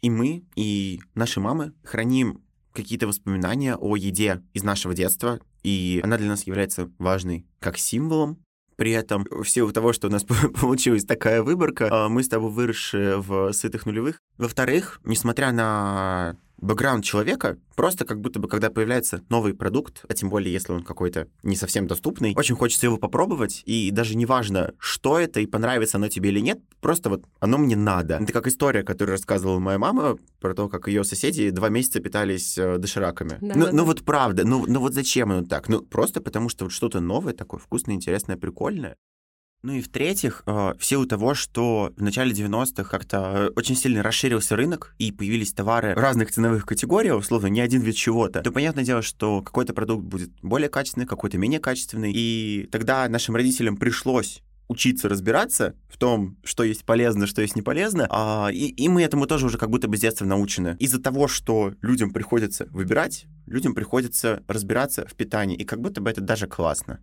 и 0.00 0.10
мы, 0.10 0.44
и 0.54 1.00
наши 1.14 1.40
мамы 1.40 1.72
храним 1.82 2.42
какие-то 2.72 3.06
воспоминания 3.06 3.74
о 3.76 3.96
еде 3.96 4.42
из 4.52 4.62
нашего 4.62 4.94
детства, 4.94 5.40
и 5.62 6.00
она 6.04 6.16
для 6.18 6.28
нас 6.28 6.44
является 6.44 6.90
важной 6.98 7.46
как 7.58 7.78
символом 7.78 8.38
При 8.76 8.92
этом, 8.92 9.26
в 9.28 9.44
силу 9.46 9.72
того, 9.72 9.92
что 9.92 10.06
у 10.06 10.10
нас 10.10 10.24
получилась 10.60 11.04
такая 11.04 11.42
выборка, 11.42 11.88
а, 11.90 12.08
мы 12.08 12.22
с 12.22 12.28
тобой 12.28 12.50
выросшие 12.50 13.20
в 13.20 13.52
сытых 13.52 13.86
нулевых. 13.86 14.20
Во-вторых, 14.36 15.00
несмотря 15.04 15.50
на 15.50 16.36
бэкграунд 16.60 17.04
человека, 17.04 17.58
просто 17.76 18.04
как 18.04 18.20
будто 18.20 18.38
бы, 18.38 18.48
когда 18.48 18.70
появляется 18.70 19.22
новый 19.28 19.54
продукт, 19.54 20.04
а 20.08 20.14
тем 20.14 20.28
более, 20.28 20.52
если 20.52 20.72
он 20.72 20.82
какой-то 20.82 21.28
не 21.42 21.56
совсем 21.56 21.86
доступный, 21.86 22.34
очень 22.36 22.56
хочется 22.56 22.86
его 22.86 22.96
попробовать, 22.96 23.62
и 23.64 23.90
даже 23.90 24.16
не 24.16 24.26
важно, 24.26 24.72
что 24.78 25.18
это, 25.18 25.40
и 25.40 25.46
понравится 25.46 25.98
оно 25.98 26.08
тебе 26.08 26.30
или 26.30 26.40
нет, 26.40 26.60
просто 26.80 27.10
вот 27.10 27.24
оно 27.40 27.58
мне 27.58 27.76
надо. 27.76 28.16
Это 28.16 28.32
как 28.32 28.46
история, 28.46 28.82
которую 28.82 29.14
рассказывала 29.14 29.58
моя 29.58 29.78
мама 29.78 30.18
про 30.40 30.54
то, 30.54 30.68
как 30.68 30.88
ее 30.88 31.04
соседи 31.04 31.50
два 31.50 31.68
месяца 31.68 32.00
питались 32.00 32.58
э, 32.58 32.78
дошираками. 32.78 33.38
Да, 33.40 33.54
ну, 33.54 33.66
да, 33.66 33.72
ну 33.72 33.84
вот 33.84 34.04
правда, 34.04 34.44
ну, 34.46 34.64
ну 34.66 34.80
вот 34.80 34.94
зачем 34.94 35.32
оно 35.32 35.44
так? 35.46 35.68
Ну 35.68 35.82
просто 35.82 36.20
потому, 36.20 36.48
что 36.48 36.64
вот 36.64 36.72
что-то 36.72 37.00
новое 37.00 37.32
такое, 37.32 37.60
вкусное, 37.60 37.94
интересное, 37.94 38.36
прикольное. 38.36 38.96
Ну 39.62 39.72
и 39.72 39.80
в-третьих, 39.80 40.44
э, 40.46 40.74
в 40.78 40.84
силу 40.84 41.04
того, 41.04 41.34
что 41.34 41.92
в 41.96 42.02
начале 42.02 42.32
90-х 42.32 42.84
как-то 42.84 43.50
очень 43.56 43.74
сильно 43.74 44.04
расширился 44.04 44.54
рынок 44.54 44.94
и 44.98 45.10
появились 45.10 45.52
товары 45.52 45.94
разных 45.94 46.30
ценовых 46.30 46.64
категорий, 46.64 47.10
условно, 47.10 47.48
не 47.48 47.60
один 47.60 47.80
вид 47.80 47.96
чего-то, 47.96 48.40
то 48.40 48.52
понятное 48.52 48.84
дело, 48.84 49.02
что 49.02 49.42
какой-то 49.42 49.74
продукт 49.74 50.04
будет 50.04 50.30
более 50.42 50.68
качественный, 50.68 51.06
какой-то 51.06 51.38
менее 51.38 51.58
качественный. 51.58 52.12
И 52.14 52.68
тогда 52.70 53.08
нашим 53.08 53.34
родителям 53.34 53.76
пришлось 53.76 54.42
учиться 54.68 55.08
разбираться 55.08 55.74
в 55.88 55.96
том, 55.96 56.36
что 56.44 56.62
есть 56.62 56.84
полезно, 56.84 57.26
что 57.26 57.42
есть 57.42 57.56
не 57.56 57.62
полезно, 57.62 58.06
а, 58.10 58.50
и, 58.52 58.68
и 58.68 58.88
мы 58.88 59.02
этому 59.02 59.26
тоже 59.26 59.46
уже 59.46 59.58
как 59.58 59.70
будто 59.70 59.88
бы 59.88 59.96
с 59.96 60.00
детства 60.00 60.24
научены. 60.24 60.76
Из-за 60.78 61.00
того, 61.00 61.26
что 61.26 61.72
людям 61.82 62.12
приходится 62.12 62.66
выбирать, 62.66 63.26
людям 63.46 63.74
приходится 63.74 64.42
разбираться 64.46 65.06
в 65.06 65.14
питании, 65.14 65.56
и 65.56 65.64
как 65.64 65.80
будто 65.80 66.00
бы 66.00 66.10
это 66.10 66.20
даже 66.20 66.46
классно. 66.46 67.00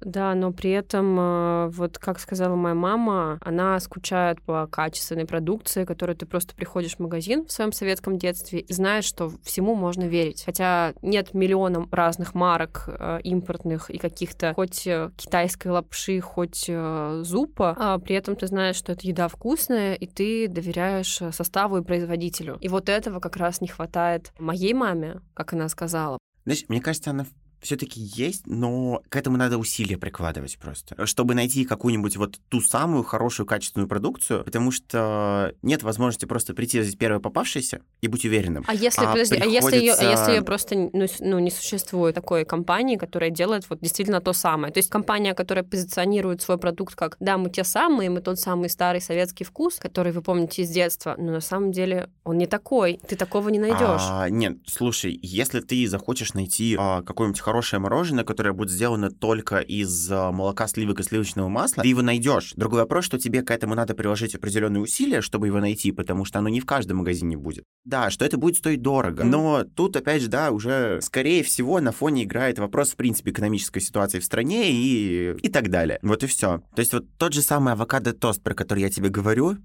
Да, 0.00 0.34
но 0.34 0.52
при 0.52 0.70
этом, 0.70 1.18
э, 1.18 1.68
вот 1.70 1.98
как 1.98 2.20
сказала 2.20 2.54
моя 2.54 2.74
мама, 2.74 3.38
она 3.40 3.78
скучает 3.80 4.40
по 4.42 4.66
качественной 4.66 5.26
продукции, 5.26 5.84
которую 5.84 6.16
ты 6.16 6.26
просто 6.26 6.54
приходишь 6.54 6.96
в 6.96 7.00
магазин 7.00 7.46
в 7.46 7.52
своем 7.52 7.72
советском 7.72 8.16
детстве 8.16 8.60
и 8.60 8.72
знаешь, 8.72 9.04
что 9.04 9.30
всему 9.42 9.74
можно 9.74 10.04
верить. 10.04 10.44
Хотя 10.44 10.92
нет 11.02 11.34
миллионов 11.34 11.92
разных 11.92 12.34
марок 12.34 12.84
э, 12.86 13.20
импортных 13.24 13.90
и 13.90 13.98
каких-то 13.98 14.54
хоть 14.54 14.86
э, 14.86 15.10
китайской 15.16 15.68
лапши, 15.68 16.20
хоть 16.20 16.66
зупа, 16.68 17.76
а 17.78 17.98
при 17.98 18.14
этом 18.14 18.36
ты 18.36 18.46
знаешь, 18.46 18.76
что 18.76 18.92
эта 18.92 19.06
еда 19.06 19.28
вкусная, 19.28 19.94
и 19.94 20.06
ты 20.06 20.48
доверяешь 20.48 21.20
составу 21.32 21.78
и 21.78 21.82
производителю. 21.82 22.58
И 22.60 22.68
вот 22.68 22.88
этого 22.88 23.20
как 23.20 23.36
раз 23.36 23.60
не 23.60 23.68
хватает 23.68 24.32
моей 24.38 24.74
маме, 24.74 25.20
как 25.34 25.52
она 25.52 25.68
сказала. 25.68 26.18
Знаешь, 26.44 26.64
мне 26.68 26.80
кажется, 26.80 27.10
она 27.10 27.26
все-таки 27.60 28.00
есть, 28.00 28.46
но 28.46 29.02
к 29.08 29.16
этому 29.16 29.36
надо 29.36 29.58
усилия 29.58 29.96
прикладывать 29.98 30.58
просто, 30.58 31.06
чтобы 31.06 31.34
найти 31.34 31.64
какую-нибудь 31.64 32.16
вот 32.16 32.40
ту 32.48 32.60
самую 32.60 33.02
хорошую 33.02 33.46
качественную 33.46 33.88
продукцию, 33.88 34.44
потому 34.44 34.70
что 34.70 35.54
нет 35.62 35.82
возможности 35.82 36.26
просто 36.26 36.54
прийти 36.54 36.82
здесь 36.82 36.96
первое 36.96 37.20
попавшееся 37.20 37.80
и 38.00 38.08
быть 38.08 38.24
уверенным. 38.24 38.64
А 38.66 38.74
если, 38.74 39.04
а 39.04 39.12
подожди, 39.12 39.36
приходится... 39.36 39.66
а 39.66 39.70
если 39.70 39.78
ее, 39.78 39.94
а 39.94 40.10
если 40.10 40.32
ее 40.32 40.42
просто 40.42 40.90
ну, 40.92 41.06
ну, 41.20 41.38
не 41.38 41.50
существует 41.50 42.14
такой 42.14 42.44
компании, 42.44 42.96
которая 42.96 43.30
делает 43.30 43.68
вот 43.68 43.80
действительно 43.80 44.20
то 44.20 44.32
самое, 44.32 44.72
то 44.72 44.78
есть 44.78 44.90
компания, 44.90 45.34
которая 45.34 45.64
позиционирует 45.64 46.42
свой 46.42 46.58
продукт 46.58 46.94
как, 46.94 47.16
да, 47.20 47.38
мы 47.38 47.50
те 47.50 47.64
самые, 47.64 48.10
мы 48.10 48.20
тот 48.20 48.38
самый 48.38 48.68
старый 48.68 49.00
советский 49.00 49.44
вкус, 49.44 49.76
который 49.76 50.12
вы 50.12 50.22
помните 50.22 50.62
из 50.62 50.70
детства, 50.70 51.14
но 51.18 51.32
на 51.32 51.40
самом 51.40 51.72
деле 51.72 52.10
он 52.24 52.38
не 52.38 52.46
такой, 52.46 53.00
ты 53.08 53.16
такого 53.16 53.48
не 53.48 53.58
найдешь. 53.58 54.02
А, 54.02 54.28
нет, 54.28 54.58
слушай, 54.66 55.18
если 55.22 55.60
ты 55.60 55.86
захочешь 55.88 56.34
найти 56.34 56.76
а, 56.78 57.02
какой-нибудь 57.02 57.40
хорошее 57.48 57.80
мороженое, 57.80 58.24
которое 58.24 58.52
будет 58.52 58.70
сделано 58.70 59.10
только 59.10 59.60
из 59.60 60.12
а, 60.12 60.30
молока, 60.32 60.68
сливок 60.68 61.00
и 61.00 61.02
сливочного 61.02 61.48
масла, 61.48 61.82
ты 61.82 61.88
его 61.88 62.02
найдешь. 62.02 62.52
Другой 62.56 62.80
вопрос, 62.80 63.06
что 63.06 63.18
тебе 63.18 63.40
к 63.40 63.50
этому 63.50 63.74
надо 63.74 63.94
приложить 63.94 64.34
определенные 64.34 64.82
усилия, 64.82 65.22
чтобы 65.22 65.46
его 65.46 65.58
найти, 65.58 65.90
потому 65.90 66.26
что 66.26 66.40
оно 66.40 66.50
не 66.50 66.60
в 66.60 66.66
каждом 66.66 66.98
магазине 66.98 67.38
будет. 67.38 67.64
Да, 67.86 68.10
что 68.10 68.26
это 68.26 68.36
будет 68.36 68.56
стоить 68.56 68.82
дорого. 68.82 69.24
Но 69.24 69.64
тут, 69.64 69.96
опять 69.96 70.20
же, 70.20 70.28
да, 70.28 70.50
уже, 70.50 71.00
скорее 71.00 71.42
всего, 71.42 71.80
на 71.80 71.90
фоне 71.90 72.24
играет 72.24 72.58
вопрос, 72.58 72.90
в 72.90 72.96
принципе, 72.96 73.30
экономической 73.30 73.80
ситуации 73.80 74.18
в 74.18 74.24
стране 74.24 74.70
и, 74.70 75.34
и 75.40 75.48
так 75.48 75.70
далее. 75.70 75.98
Вот 76.02 76.22
и 76.24 76.26
все. 76.26 76.60
То 76.74 76.80
есть 76.80 76.92
вот 76.92 77.06
тот 77.16 77.32
же 77.32 77.40
самый 77.40 77.72
авокадо-тост, 77.72 78.42
про 78.42 78.52
который 78.52 78.80
я 78.80 78.90
тебе 78.90 79.08
говорю, 79.08 79.56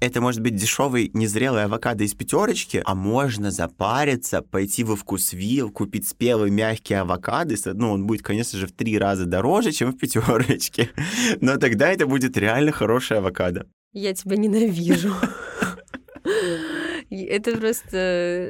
это 0.00 0.20
может 0.20 0.40
быть 0.40 0.56
дешевый 0.56 1.10
незрелый 1.12 1.64
авокадо 1.64 2.04
из 2.04 2.14
пятерочки, 2.14 2.82
а 2.84 2.94
можно 2.94 3.50
запариться, 3.50 4.42
пойти 4.42 4.82
во 4.82 4.96
вкусвилл, 4.96 5.70
купить 5.70 6.08
спелый 6.08 6.50
мягкий 6.50 6.94
авокадо. 6.94 7.54
Ну, 7.74 7.92
он 7.92 8.06
будет, 8.06 8.22
конечно 8.22 8.58
же, 8.58 8.66
в 8.66 8.72
три 8.72 8.98
раза 8.98 9.26
дороже, 9.26 9.72
чем 9.72 9.92
в 9.92 9.98
пятерочке. 9.98 10.90
Но 11.40 11.56
тогда 11.56 11.88
это 11.90 12.06
будет 12.06 12.36
реально 12.36 12.72
хороший 12.72 13.18
авокадо. 13.18 13.66
Я 13.92 14.14
тебя 14.14 14.36
ненавижу. 14.36 15.14
Это 17.10 17.56
просто, 17.56 17.96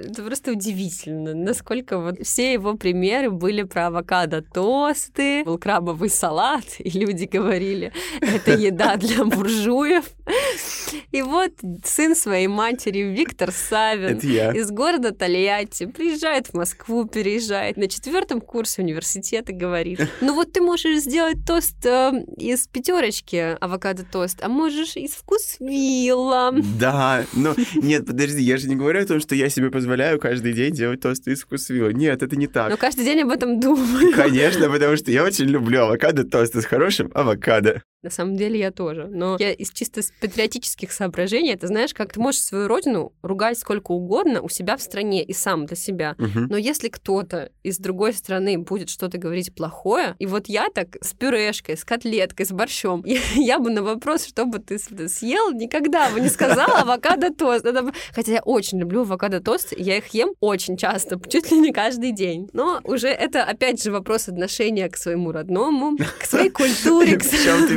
это 0.04 0.22
просто 0.22 0.52
удивительно, 0.52 1.34
насколько 1.34 1.98
вот 1.98 2.18
все 2.20 2.52
его 2.52 2.74
примеры 2.74 3.30
были 3.30 3.62
про 3.62 3.86
авокадо-тосты, 3.86 5.44
был 5.44 5.56
крабовый 5.56 6.10
салат, 6.10 6.64
и 6.78 6.90
люди 6.90 7.24
говорили, 7.24 7.92
это 8.20 8.52
еда 8.52 8.96
для 8.96 9.24
буржуев. 9.24 10.04
И 11.12 11.22
вот 11.22 11.52
сын 11.84 12.14
своей 12.14 12.46
матери 12.46 13.00
Виктор 13.00 13.52
Савин 13.52 14.18
из 14.18 14.70
города 14.70 15.12
Тольятти 15.12 15.86
приезжает 15.86 16.48
в 16.48 16.54
Москву, 16.54 17.04
переезжает 17.04 17.76
на 17.76 17.88
четвертом 17.88 18.40
курсе 18.40 18.82
университета, 18.82 19.52
говорит, 19.52 20.00
ну 20.20 20.34
вот 20.34 20.52
ты 20.52 20.60
можешь 20.60 21.00
сделать 21.00 21.38
тост 21.46 21.84
э, 21.84 22.12
из 22.36 22.66
пятерочки, 22.66 23.56
авокадо-тост, 23.60 24.42
а 24.42 24.48
можешь 24.48 24.96
из 24.96 25.12
вкусвилла. 25.12 26.52
Да, 26.78 27.24
но 27.32 27.54
нет, 27.74 28.06
подожди, 28.06 28.42
я 28.42 28.56
же 28.56 28.68
не 28.68 28.76
говорю 28.76 29.02
о 29.02 29.06
том, 29.06 29.20
что 29.20 29.34
я 29.34 29.48
себе 29.48 29.70
позволяю 29.70 30.18
каждый 30.18 30.52
день 30.52 30.72
делать 30.72 31.00
тосты 31.00 31.32
из 31.32 31.42
вкусвилла. 31.42 31.90
Нет, 31.90 32.22
это 32.22 32.36
не 32.36 32.46
так. 32.46 32.70
Но 32.70 32.76
каждый 32.76 33.04
день 33.04 33.22
об 33.22 33.30
этом 33.30 33.60
думаю. 33.60 34.12
Конечно, 34.14 34.68
потому 34.70 34.96
что 34.96 35.10
я 35.10 35.24
очень 35.24 35.46
люблю 35.46 35.82
авокадо-тосты 35.82 36.62
с 36.62 36.64
хорошим 36.64 37.10
авокадо. 37.14 37.82
На 38.02 38.10
самом 38.10 38.36
деле 38.36 38.58
я 38.58 38.70
тоже. 38.70 39.08
Но 39.10 39.36
я 39.38 39.52
из 39.52 39.70
чисто 39.70 40.00
патриотических 40.20 40.92
соображений, 40.92 41.52
это 41.52 41.66
знаешь, 41.66 41.94
как 41.94 42.12
ты 42.12 42.20
можешь 42.20 42.42
свою 42.42 42.68
родину 42.68 43.12
ругать 43.22 43.58
сколько 43.58 43.92
угодно 43.92 44.42
у 44.42 44.48
себя 44.48 44.76
в 44.76 44.82
стране 44.82 45.24
и 45.24 45.32
сам 45.32 45.66
для 45.66 45.76
себя. 45.76 46.14
Угу. 46.18 46.46
Но 46.50 46.56
если 46.56 46.88
кто-то 46.88 47.50
из 47.62 47.78
другой 47.78 48.12
страны 48.12 48.58
будет 48.58 48.90
что-то 48.90 49.18
говорить 49.18 49.54
плохое, 49.54 50.14
и 50.18 50.26
вот 50.26 50.48
я 50.48 50.68
так 50.68 50.96
с 51.00 51.12
пюрешкой, 51.14 51.76
с 51.76 51.84
котлеткой, 51.84 52.46
с 52.46 52.52
борщом, 52.52 53.02
я, 53.06 53.20
я 53.34 53.58
бы 53.58 53.70
на 53.70 53.82
вопрос, 53.82 54.26
что 54.26 54.44
бы 54.44 54.58
ты 54.58 54.78
съел, 54.78 55.52
никогда 55.52 56.10
бы 56.10 56.20
не 56.20 56.28
сказала 56.28 56.78
авокадо 56.80 57.32
тост. 57.32 57.66
Хотя 58.14 58.32
я 58.32 58.40
очень 58.42 58.78
люблю 58.78 59.02
авокадо 59.02 59.40
тост, 59.40 59.72
я 59.76 59.96
их 59.96 60.06
ем 60.08 60.34
очень 60.40 60.76
часто, 60.76 61.20
чуть 61.28 61.50
ли 61.50 61.58
не 61.58 61.72
каждый 61.72 62.12
день. 62.12 62.48
Но 62.52 62.80
уже 62.84 63.08
это 63.08 63.44
опять 63.44 63.82
же 63.82 63.90
вопрос 63.90 64.28
отношения 64.28 64.88
к 64.88 64.96
своему 64.96 65.32
родному, 65.32 65.96
к 65.96 66.24
своей 66.24 66.50
культуре. 66.50 67.16
К 67.16 67.24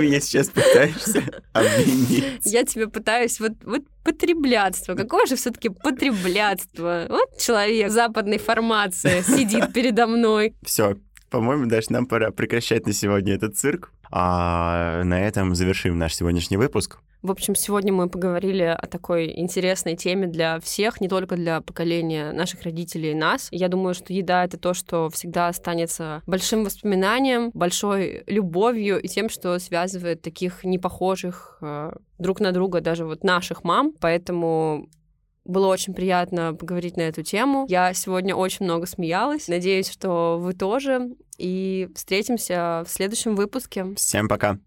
меня 0.03 0.19
сейчас 0.19 0.49
пытаешься 0.49 1.23
обвинить? 1.53 2.32
Я 2.43 2.63
тебе 2.63 2.87
пытаюсь 2.87 3.39
вот, 3.39 3.53
вот 3.63 3.81
потреблятство. 4.03 4.95
Какое 4.95 5.25
же 5.25 5.35
все-таки 5.35 5.69
потреблятство? 5.69 7.05
Вот 7.09 7.37
человек 7.39 7.91
западной 7.91 8.37
формации 8.37 9.21
сидит 9.21 9.73
передо 9.73 10.07
мной. 10.07 10.55
Все, 10.63 10.97
по-моему, 11.29 11.65
даже 11.65 11.87
нам 11.89 12.05
пора 12.05 12.31
прекращать 12.31 12.85
на 12.85 12.93
сегодня 12.93 13.33
этот 13.33 13.57
цирк. 13.57 13.91
А 14.11 15.03
на 15.03 15.19
этом 15.19 15.55
завершим 15.55 15.97
наш 15.97 16.15
сегодняшний 16.15 16.57
выпуск. 16.57 16.99
В 17.23 17.31
общем, 17.31 17.55
сегодня 17.55 17.93
мы 17.93 18.09
поговорили 18.09 18.63
о 18.63 18.85
такой 18.85 19.31
интересной 19.39 19.95
теме 19.95 20.27
для 20.27 20.59
всех, 20.59 20.99
не 20.99 21.07
только 21.07 21.37
для 21.37 21.61
поколения 21.61 22.33
наших 22.33 22.63
родителей 22.63 23.11
и 23.11 23.15
нас. 23.15 23.47
Я 23.51 23.69
думаю, 23.69 23.93
что 23.93 24.11
еда— 24.11 24.43
это 24.45 24.57
то, 24.57 24.73
что 24.73 25.09
всегда 25.09 25.47
останется 25.47 26.21
большим 26.27 26.65
воспоминанием, 26.65 27.49
большой 27.53 28.23
любовью 28.27 29.01
и 29.01 29.07
тем, 29.07 29.29
что 29.29 29.57
связывает 29.59 30.21
таких 30.21 30.65
непохожих 30.65 31.59
э, 31.61 31.93
друг 32.19 32.41
на 32.41 32.51
друга 32.51 32.81
даже 32.81 33.05
вот 33.05 33.23
наших 33.23 33.63
мам. 33.63 33.93
Поэтому 34.01 34.89
было 35.45 35.67
очень 35.67 35.93
приятно 35.93 36.53
поговорить 36.53 36.97
на 36.97 37.01
эту 37.01 37.23
тему. 37.23 37.65
Я 37.69 37.93
сегодня 37.93 38.35
очень 38.35 38.65
много 38.65 38.85
смеялась. 38.85 39.47
Надеюсь, 39.47 39.89
что 39.89 40.37
вы 40.39 40.53
тоже. 40.53 41.11
И 41.37 41.89
встретимся 41.95 42.83
в 42.85 42.89
следующем 42.89 43.35
выпуске. 43.35 43.93
Всем 43.95 44.27
пока. 44.27 44.59